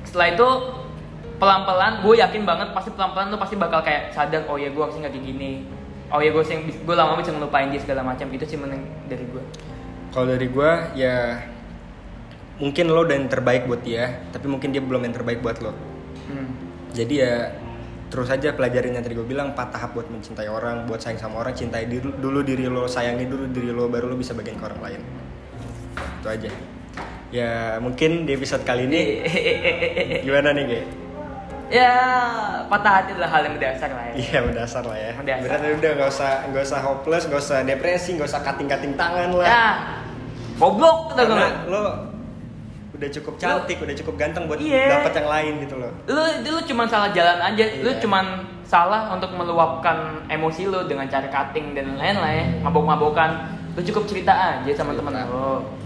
setelah 0.04 0.28
itu 0.36 0.50
pelan-pelan 1.42 2.06
gue 2.06 2.14
yakin 2.24 2.44
banget 2.48 2.72
pasti 2.72 2.94
pelan-pelan 2.94 3.34
lo 3.34 3.38
pasti 3.42 3.56
bakal 3.60 3.84
kayak 3.84 4.16
sadar 4.16 4.48
oh 4.48 4.56
ya 4.56 4.70
gue 4.72 4.80
harusnya 4.80 5.10
nggak 5.10 5.16
kayak 5.18 5.28
gini 5.28 5.52
oh 6.14 6.22
ya 6.22 6.30
gue 6.30 6.44
gue 6.86 6.96
lama 6.96 7.18
bisa 7.18 7.34
ngelupain 7.34 7.74
dia 7.74 7.82
segala 7.82 8.06
macam 8.06 8.30
itu 8.30 8.46
sih 8.46 8.58
meneng 8.58 8.86
dari 9.10 9.26
gue 9.26 9.44
Kalau 10.14 10.30
dari 10.30 10.46
gua 10.46 10.94
ya 10.94 11.42
mungkin 12.62 12.86
lo 12.94 13.02
udah 13.02 13.18
yang 13.18 13.34
terbaik 13.34 13.66
buat 13.66 13.82
dia, 13.82 14.22
tapi 14.30 14.46
mungkin 14.46 14.70
dia 14.70 14.78
belum 14.78 15.10
yang 15.10 15.16
terbaik 15.18 15.42
buat 15.42 15.58
lo. 15.58 15.74
hmm. 15.74 16.50
Jadi 16.94 17.14
ya 17.18 17.50
terus 18.14 18.30
aja 18.30 18.54
pelajarin 18.54 18.94
yang 18.94 19.02
tadi 19.02 19.18
gue 19.18 19.26
bilang 19.26 19.58
empat 19.58 19.74
tahap 19.74 19.98
buat 19.98 20.06
mencintai 20.06 20.46
orang, 20.46 20.86
buat 20.86 21.02
sayang 21.02 21.18
sama 21.18 21.42
orang, 21.42 21.58
cintai 21.58 21.90
diri, 21.90 22.06
dulu 22.06 22.46
diri 22.46 22.70
lo, 22.70 22.86
sayangi 22.86 23.26
dulu 23.26 23.50
diri 23.50 23.74
lo, 23.74 23.90
baru 23.90 24.14
lo 24.14 24.16
bisa 24.22 24.38
bagian 24.38 24.62
ke 24.62 24.66
orang 24.70 24.82
lain. 24.86 25.02
Itu 26.22 26.28
aja. 26.30 26.50
Ya 27.34 27.82
mungkin 27.82 28.30
di 28.30 28.38
episode 28.38 28.62
kali 28.62 28.86
ini 28.86 29.02
gimana 30.30 30.54
nih, 30.54 30.64
Ge? 30.70 30.82
Ya 31.74 31.92
patah 32.70 33.02
hati 33.02 33.10
adalah 33.18 33.30
hal 33.34 33.42
yang 33.44 33.54
mendasar 33.58 33.90
lah 33.90 34.04
ya 34.06 34.14
Iya 34.14 34.40
mendasar 34.46 34.84
lah 34.86 34.94
ya. 34.96 35.12
Mendasar. 35.18 35.42
Berarti 35.42 35.68
udah 35.74 35.92
nggak 35.98 36.10
usah 36.10 36.32
nggak 36.54 36.64
usah 36.64 36.80
hopeless, 36.80 37.24
nggak 37.26 37.42
usah 37.42 37.58
depresi, 37.66 38.10
nggak 38.14 38.30
usah 38.30 38.42
kating 38.42 38.70
kating 38.70 38.94
tangan 38.94 39.34
lah. 39.34 39.46
ya 39.46 39.66
goblok 40.54 40.98
kita 41.12 41.22
Karena 41.26 41.50
lo 41.66 41.84
udah 42.94 43.10
cukup 43.10 43.34
cantik, 43.36 43.78
udah 43.82 43.96
cukup 43.98 44.16
ganteng 44.16 44.46
buat 44.46 44.62
Iya. 44.62 45.02
dapat 45.02 45.12
yang 45.18 45.28
lain 45.28 45.54
gitu 45.60 45.76
loh. 45.76 45.92
lu 46.06 46.24
lu 46.46 46.62
cuma 46.64 46.86
salah 46.86 47.10
jalan 47.10 47.42
aja 47.42 47.66
lu 47.82 47.90
Iya. 47.90 48.00
cuman 48.00 48.26
salah 48.64 49.10
untuk 49.10 49.34
meluapkan 49.34 50.24
emosi 50.30 50.70
lu 50.70 50.86
dengan 50.86 51.10
cara 51.10 51.26
cutting 51.26 51.74
dan 51.74 51.98
lain 51.98 52.16
lah 52.22 52.32
ya 52.32 52.46
mabok-mabokan 52.62 53.30
lu 53.74 53.82
cukup 53.82 54.06
cerita 54.06 54.30
aja 54.62 54.72
sama 54.72 54.94
temen 54.94 55.10
Cerita. 55.10 55.82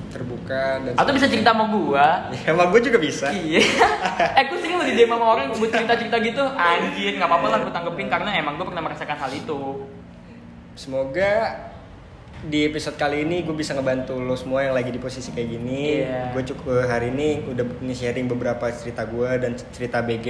Terbuka 0.48 0.64
dan 0.88 0.96
atau 0.96 1.12
bisa 1.12 1.28
cerita 1.28 1.52
sama 1.52 1.66
gua 1.68 2.08
Ya, 2.32 2.56
emang 2.56 2.72
gue 2.72 2.82
juga 2.82 2.98
bisa. 2.98 3.28
iya 3.36 3.60
eh 4.40 4.44
gue 4.48 4.58
sering 4.64 4.80
di 4.88 4.94
DM 4.96 5.12
sama 5.12 5.26
orang 5.36 5.52
buat 5.52 5.68
cerita-cerita 5.68 6.18
gitu 6.24 6.44
anjir 6.56 7.20
nggak 7.20 7.28
apa-apa 7.28 7.48
lah 7.52 7.60
gue 7.68 7.74
tanggepin 7.76 8.08
karena 8.08 8.30
emang 8.40 8.56
gue 8.56 8.66
pernah 8.66 8.84
merasakan 8.88 9.18
hal 9.20 9.32
itu 9.36 9.62
Semoga 10.78 11.58
di 12.38 12.70
episode 12.70 13.02
kali 13.02 13.26
ini 13.26 13.42
gue 13.42 13.56
bisa 13.58 13.74
ngebantu 13.74 14.22
lo 14.22 14.38
semua 14.38 14.62
yang 14.62 14.78
lagi 14.78 14.94
di 14.94 15.02
posisi 15.02 15.34
kayak 15.34 15.50
gini. 15.58 16.06
Iya. 16.06 16.38
Gue 16.38 16.46
cukup 16.46 16.86
hari 16.86 17.10
ini 17.10 17.50
udah 17.50 17.66
sharing 17.90 18.30
beberapa 18.30 18.70
cerita 18.70 19.02
gue 19.10 19.26
dan 19.42 19.58
cerita 19.74 20.06
BG. 20.06 20.28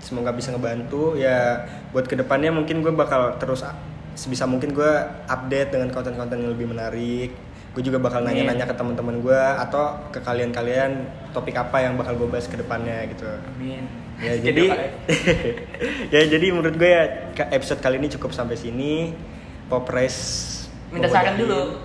Semoga 0.00 0.32
bisa 0.32 0.48
ngebantu. 0.48 1.12
Ya 1.20 1.68
buat 1.92 2.08
ke 2.08 2.16
depannya 2.16 2.56
mungkin 2.56 2.80
gue 2.80 2.88
bakal 2.96 3.36
terus 3.36 3.60
sebisa 4.16 4.48
mungkin 4.48 4.72
gue 4.72 4.92
update 5.28 5.76
dengan 5.76 5.92
konten-konten 5.92 6.40
yang 6.40 6.56
lebih 6.56 6.72
menarik. 6.72 7.36
Gue 7.72 7.82
juga 7.82 7.96
bakal 7.96 8.20
Amin. 8.20 8.44
nanya-nanya 8.44 8.68
ke 8.68 8.76
teman-teman 8.76 9.16
gue 9.18 9.40
atau 9.56 9.96
ke 10.12 10.20
kalian-kalian 10.20 11.08
topik 11.32 11.56
apa 11.56 11.80
yang 11.80 11.96
bakal 11.96 12.20
gue 12.20 12.28
bahas 12.28 12.44
ke 12.44 12.56
depannya 12.56 13.08
gitu. 13.08 13.24
amin 13.26 13.84
Ya 14.20 14.36
Jadi 14.46 14.64
ya? 14.68 14.76
ya 16.14 16.22
jadi 16.28 16.46
menurut 16.52 16.76
gue 16.76 16.86
ya 16.86 17.04
episode 17.48 17.80
kali 17.80 17.96
ini 17.96 18.12
cukup 18.12 18.30
sampai 18.30 18.54
sini. 18.54 19.16
Pop 19.66 19.88
Rice 19.88 20.52
minta 20.92 21.08
saran 21.08 21.40
dulu 21.40 21.80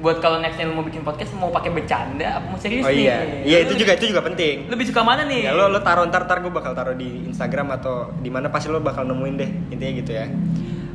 buat 0.00 0.16
kalau 0.24 0.40
next 0.40 0.56
time 0.56 0.72
lu 0.72 0.80
mau 0.80 0.86
bikin 0.88 1.04
podcast 1.04 1.36
mau 1.36 1.52
pakai 1.52 1.68
bercanda 1.68 2.40
apa 2.40 2.48
mau 2.48 2.56
serius 2.56 2.80
Oh 2.80 2.88
nih 2.88 3.04
iya, 3.04 3.16
iya 3.44 3.56
Lu 3.60 3.64
itu 3.68 3.84
juga 3.84 3.92
itu 3.92 4.08
juga 4.08 4.24
penting. 4.24 4.64
lebih 4.72 4.88
suka 4.88 5.04
mana 5.04 5.28
nih 5.28 5.44
Ya 5.44 5.52
lo 5.52 5.68
lo 5.68 5.84
taruh 5.84 6.08
ntar 6.08 6.24
ntar 6.24 6.40
gue 6.40 6.48
bakal 6.48 6.72
taruh 6.72 6.96
di 6.96 7.28
Instagram 7.28 7.76
atau 7.76 8.08
di 8.16 8.32
mana 8.32 8.48
pasti 8.48 8.72
lo 8.72 8.80
bakal 8.80 9.04
nemuin 9.04 9.34
deh 9.36 9.50
intinya 9.68 9.92
gitu 10.00 10.12
ya. 10.16 10.26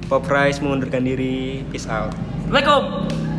Pop 0.10 0.26
Rice 0.26 0.58
mengundurkan 0.62 1.06
diri, 1.06 1.62
peace 1.70 1.86
out. 1.86 2.10
Assalamualaikum 2.50 3.35